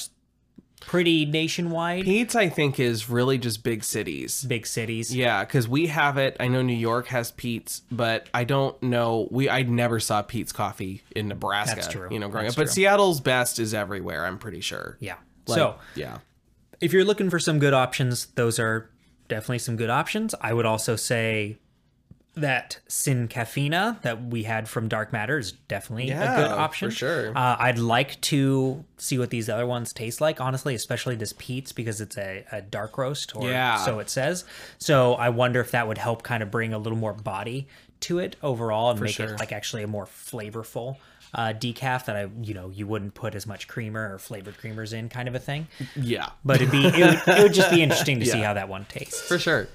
[0.81, 4.45] pretty nationwide, Peet's I think is really just big cities.
[4.45, 5.15] big cities.
[5.15, 6.37] Yeah, because we have it.
[6.41, 9.27] I know New York has Peet's, but I don't know.
[9.31, 11.77] We I never saw Peet's coffee in Nebraska.
[11.77, 12.09] That's true.
[12.11, 12.65] You know, growing That's up.
[12.67, 12.71] But.
[12.73, 14.27] Seattle's best is everywhere.
[14.27, 14.99] I'm pretty sure.
[15.01, 15.15] Yeah.
[15.47, 16.19] Like, so yeah,
[16.85, 18.91] if you're looking for some good options, those are
[19.29, 20.35] definitely some good options.
[20.41, 21.57] I would also say
[22.35, 26.91] that Sin Caffeina that we had from Dark Matter is definitely a Yeah, good for
[26.91, 27.31] sure.
[27.37, 31.73] Uh, I'd like to see what these other ones taste like, honestly, especially this Peet's
[31.73, 33.77] because it's a, a dark roast, or Yeah.
[33.77, 34.45] so it says.
[34.79, 37.69] So I wonder if that would help kind of bring a little more body
[38.01, 39.33] to it overall and make sure.
[39.33, 40.97] it like actually a more flavorful
[41.35, 44.93] uh, decaf that I, you know, you wouldn't put as much creamer or flavored creamers
[44.93, 45.67] in, kind of a thing
[45.97, 46.95] yeah, but it'd be it
[47.27, 49.21] would, it would just be interesting to see how that one tastes.
[49.21, 49.69] for sure.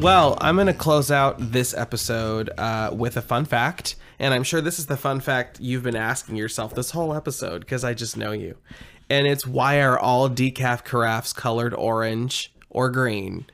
[0.00, 3.94] Well, I'm going to close out this episode uh, with a fun fact.
[4.18, 7.60] And I'm sure this is the fun fact you've been asking yourself this whole episode
[7.60, 8.56] because I just know you.
[9.08, 13.46] And it's why are all decaf carafes colored orange or green?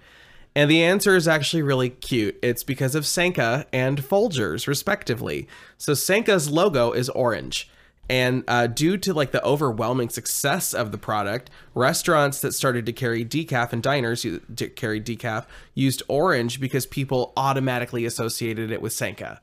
[0.59, 2.37] And the answer is actually really cute.
[2.43, 5.47] It's because of Senka and Folgers, respectively.
[5.77, 7.71] So Senka's logo is orange.
[8.11, 12.93] And uh, due to like the overwhelming success of the product, restaurants that started to
[12.93, 14.41] carry decaf and diners who
[14.75, 19.39] carried decaf used orange because people automatically associated it with Senka.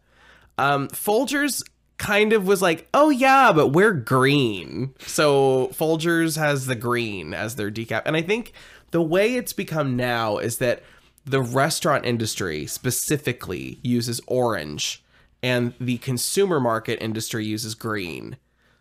[0.57, 1.63] Um, Folgers
[1.97, 4.93] kind of was like, oh yeah, but we're green.
[4.99, 8.01] So Folgers has the green as their decaf.
[8.05, 8.51] And I think
[8.91, 10.83] the way it's become now is that
[11.25, 15.03] the restaurant industry specifically uses orange
[15.41, 18.37] and the consumer market industry uses green.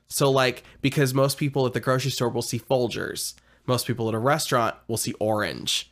[0.09, 3.35] So like because most people at the grocery store will see Folgers,
[3.67, 5.91] most people at a restaurant will see orange.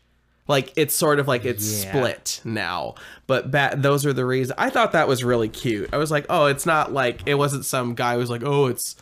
[0.49, 1.91] Like it's sort of like it's Yeah.
[1.91, 2.95] split now.
[3.27, 4.55] But ba- those are the reasons.
[4.59, 5.89] I thought that was really cute.
[5.93, 8.67] I was like, "Oh, it's not like it wasn't some guy who was like, "Oh,
[8.67, 8.97] it's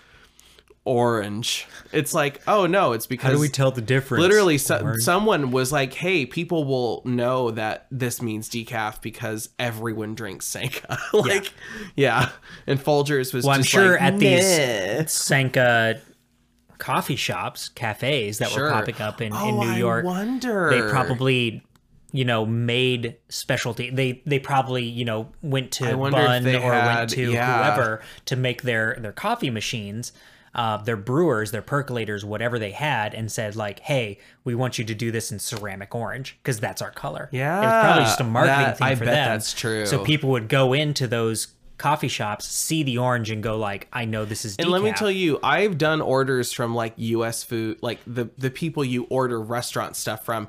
[0.91, 4.23] orange." It's like, "Oh, no, it's because How do we tell the difference?
[4.23, 10.15] literally so, someone was like hey people will know that this means decaf because everyone
[10.15, 11.53] drinks sanka like
[11.97, 12.31] yeah.
[12.67, 16.01] and folgers was Well, I'm sure like, at these Sanka
[16.79, 18.65] coffee shops, cafes that Sure.
[18.65, 21.63] were popping up in, in Oh, New I York, wonder they probably,
[22.13, 23.91] you know, made specialty.
[23.91, 27.59] They they probably you know went to I Bunn or had- went to yeah.
[27.75, 30.13] whoever to make their their coffee machines.
[30.53, 34.85] Uh, their brewers, their percolators, whatever they had, and said like, "Hey, we want you
[34.85, 38.25] to do this in ceramic orange because that's our color." Yeah, it's probably just a
[38.25, 39.29] marketing that- thing I for bet them.
[39.29, 39.87] that's true.
[39.87, 41.49] So people would go into those
[41.79, 44.63] coffee shops, see the orange, and go like, "I know this is." Decaf.
[44.65, 47.45] And let me tell you, I've done orders from like U.S.
[47.45, 50.49] food, like the the people you order restaurant stuff from.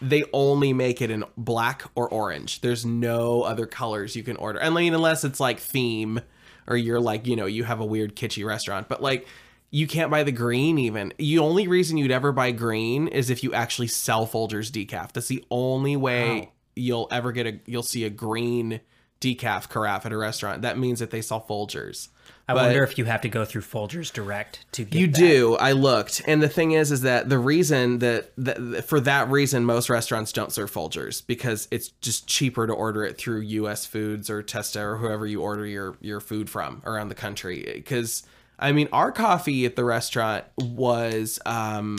[0.00, 2.60] They only make it in black or orange.
[2.60, 4.62] There's no other colors you can order.
[4.62, 6.20] I mean, unless it's like theme,
[6.68, 8.88] or you're like you know you have a weird kitschy restaurant.
[8.88, 9.26] But like
[9.70, 11.12] you can't buy the green even.
[11.18, 15.12] The only reason you'd ever buy green is if you actually sell Folgers decaf.
[15.12, 16.48] That's the only way Wow.
[16.76, 18.80] you'll ever get a you'll see a green
[19.20, 20.62] decaf carafe at a restaurant.
[20.62, 22.08] That means that they sell Folgers.
[22.50, 25.16] I But- wonder if you have to go through Folgers Direct to get you that.
[25.18, 25.56] do.
[25.56, 29.64] I looked, and the thing is, is that the reason that, that for that reason
[29.66, 33.84] most restaurants don't serve Folgers because it's just cheaper to order it through U.S.
[33.84, 37.70] Foods or Testa or whoever you order your your food from around the country.
[37.74, 38.22] Because
[38.58, 41.98] I mean, our coffee at the restaurant was um,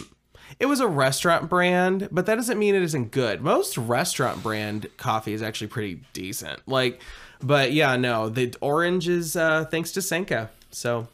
[0.60, 3.42] it was a restaurant brand, but that doesn't mean it isn't good.
[3.42, 6.62] Most restaurant brand coffee is actually pretty decent.
[6.68, 7.02] Like,
[7.42, 10.50] but yeah, no, the orange is uh, thanks to Senka.
[10.72, 11.08] So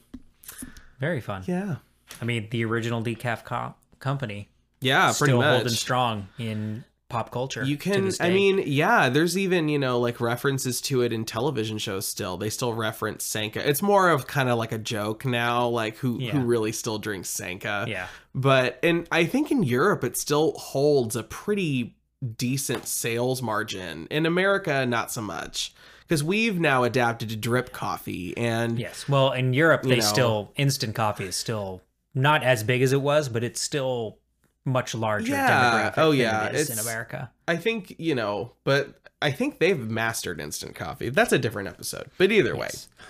[0.99, 1.43] Very fun.
[1.47, 1.77] yeah.
[2.21, 4.47] I mean, the original decaf co- company
[4.81, 5.55] Yeah, pretty still much.
[5.55, 7.63] holding strong in pop culture.
[7.63, 11.77] You can, I mean, yeah, there's even, you know, like references to it in television
[11.77, 12.37] shows still.
[12.37, 13.67] They still reference Sanka.
[13.67, 16.31] It's more of kind of like a joke now, like who, Yeah.
[16.31, 17.85] who really still drinks Sanka.
[17.87, 18.07] Yeah.
[18.33, 21.95] But, and I think in Europe, it still holds a pretty
[22.37, 24.07] decent sales margin.
[24.09, 25.73] In America, not so much.
[26.07, 29.09] Because we've now adapted to drip coffee and yes.
[29.09, 30.01] Well, in Europe, they know.
[30.01, 31.81] still instant coffee is still
[32.13, 34.19] not as big as it was, but it's still
[34.65, 35.49] much larger Yeah.
[35.91, 36.47] demographic Oh, yeah.
[36.47, 37.31] it in America.
[37.47, 41.09] I think, you know, but I think they've mastered instant coffee.
[41.09, 42.09] That's a different episode.
[42.17, 42.69] But either way.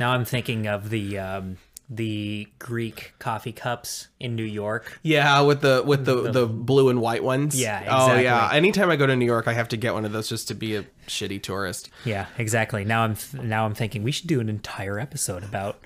[0.00, 1.58] Now I'm thinking of the um,
[1.90, 4.98] the Greek coffee cups in New York.
[5.02, 7.60] Yeah, with the with the the blue and white ones.
[7.60, 8.48] Yeah, Oh yeah.
[8.52, 10.54] Anytime I go to New York, I have to get one of those just to
[10.54, 11.90] be a shitty tourist.
[12.06, 12.84] Yeah, exactly.
[12.84, 15.78] Now I'm now I'm thinking we should do an entire episode about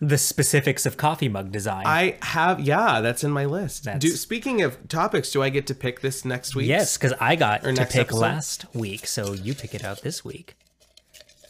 [0.00, 1.84] the specifics of coffee mug design.
[1.86, 3.84] I have yeah, that's in my list.
[3.84, 6.66] That's- Do speaking of topics, do I get to pick this next week?
[6.68, 8.18] Yes, because I got to pick episode?
[8.18, 10.56] last week, so you pick it out this week.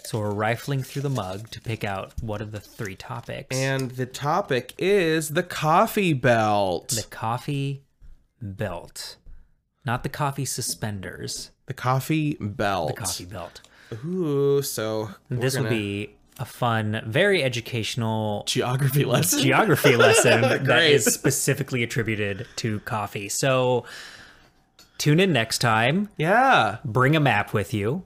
[0.04, 3.56] So we're rifling through the mug to pick out what are the three topics.
[3.56, 6.88] And the topic is the coffee belt.
[6.90, 7.82] the coffee
[8.42, 9.16] belt,
[9.84, 11.50] not the coffee suspenders.
[11.66, 12.88] The coffee belt.
[12.88, 13.62] The coffee belt.
[14.04, 19.40] Ooh, so This will gonna- be a fun, very educational geography lesson.
[19.40, 23.28] geography lesson that is specifically attributed to coffee.
[23.28, 23.84] So
[24.98, 26.08] tune in next time.
[26.16, 26.78] yeah.
[26.84, 28.02] Bring a map with you.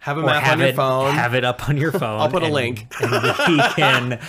[0.00, 1.14] Have a map have on your it phone.
[1.14, 2.20] have it up on your phone.
[2.20, 2.86] I'll put a link.
[3.00, 4.20] and we can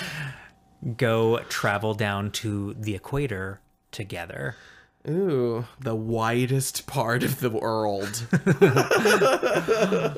[0.98, 3.60] go travel down to the equator
[3.92, 4.56] together.
[5.10, 8.26] Ooh, the widest part of the world.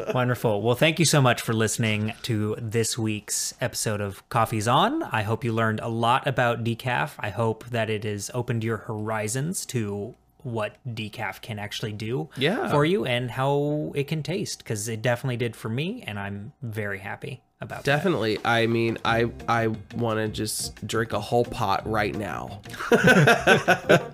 [0.14, 0.62] Wonderful.
[0.62, 5.02] Well, thank you so much for listening to this week's episode of Coffee's On.
[5.02, 7.14] I hope you learned a lot about decaf.
[7.18, 10.14] I hope that it has opened your horizons to
[10.44, 12.70] what decaf can actually do Yeah.
[12.70, 16.54] for you and how it can taste because it definitely did for me and I'm
[16.62, 17.86] very happy about that.
[17.86, 18.38] Definitely.
[18.46, 22.62] I mean, I I want to just drink a whole pot right now.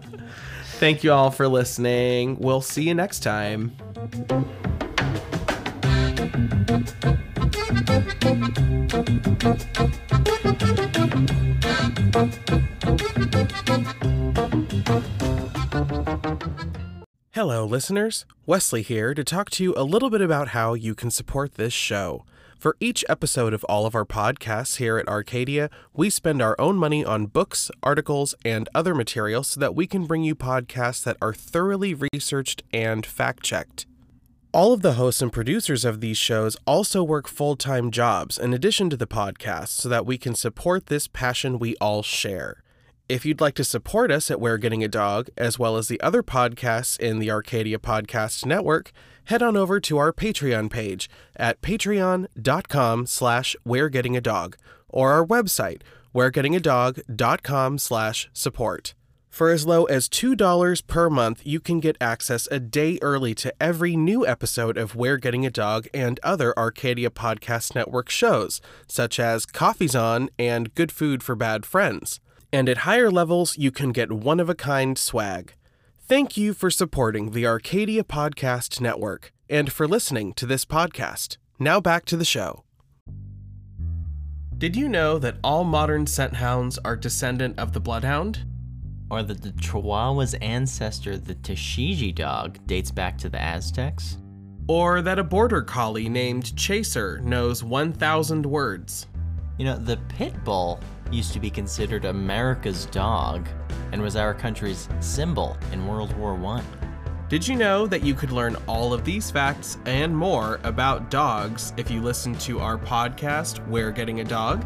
[0.82, 2.40] Thank you all for listening.
[2.40, 3.78] We'll see you next time.
[17.34, 18.26] Hello, listeners.
[18.48, 21.74] Wesley here to talk to you a little bit about how you can support this
[21.74, 22.26] show.
[22.62, 26.76] For each episode of all of our podcasts here at Arcadia, we spend our own
[26.76, 31.18] money on books, articles, and other materials so that we can bring you podcasts that
[31.24, 33.88] are thoroughly researched and fact checked.
[34.54, 38.54] All of the hosts and producers of these shows also work full time jobs in
[38.54, 42.62] addition to the podcast so that we can support this passion we all share.
[43.10, 46.00] If you'd like to support us at We're Getting a Dog, as well as the
[46.02, 48.92] other podcasts in the Arcadia Podcast Network,
[49.26, 53.90] head on over to our Patreon page at patreon.com slash We're
[54.90, 55.82] or our website,
[56.14, 58.94] we'regettingadog.com slash support.
[59.32, 63.54] For as low as $2 per month, you can get access a day early to
[63.62, 69.22] every new episode of We're Getting a Dog and other Arcadia Podcast Network shows, such
[69.22, 72.20] as Coffee's On and Good Food for Bad Friends.
[72.52, 75.54] And at higher levels, you can get one of a kind swag.
[76.12, 81.38] Thank you for supporting the Arcadia Podcast Network and for listening to this podcast.
[81.58, 82.66] Now back to the show.
[84.58, 88.46] Did you know that all modern scent hounds are descendant of the bloodhound?
[89.10, 94.18] Or that the Chihuahua's ancestor, the Techichi dog, dates back to the Aztecs?
[94.68, 99.08] Or that a border collie named Chaser knows 1,000 words?
[99.58, 100.82] You know, the pit bull
[101.12, 103.48] used to be considered America's dog
[103.92, 106.64] and was our country's symbol in World War I.
[107.30, 111.74] Did you know that you could learn all of these facts and more about dogs
[111.78, 114.66] if you listen to our podcast, We're Getting a Dog?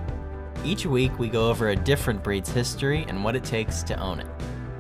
[0.64, 4.20] Each week, we go over a different breed's history and what it takes to own
[4.20, 4.28] it.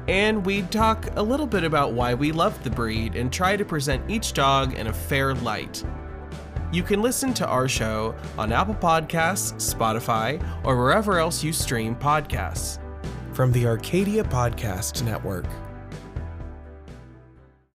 [0.08, 3.66] And we talk a little bit about why we love the breed and try to
[3.66, 5.84] present each dog in a fair light.
[6.76, 11.96] You can listen to our show on Apple Podcasts, Spotify, or wherever else you stream
[11.96, 12.80] podcasts.
[13.32, 15.46] From the Arcadia Podcast Network.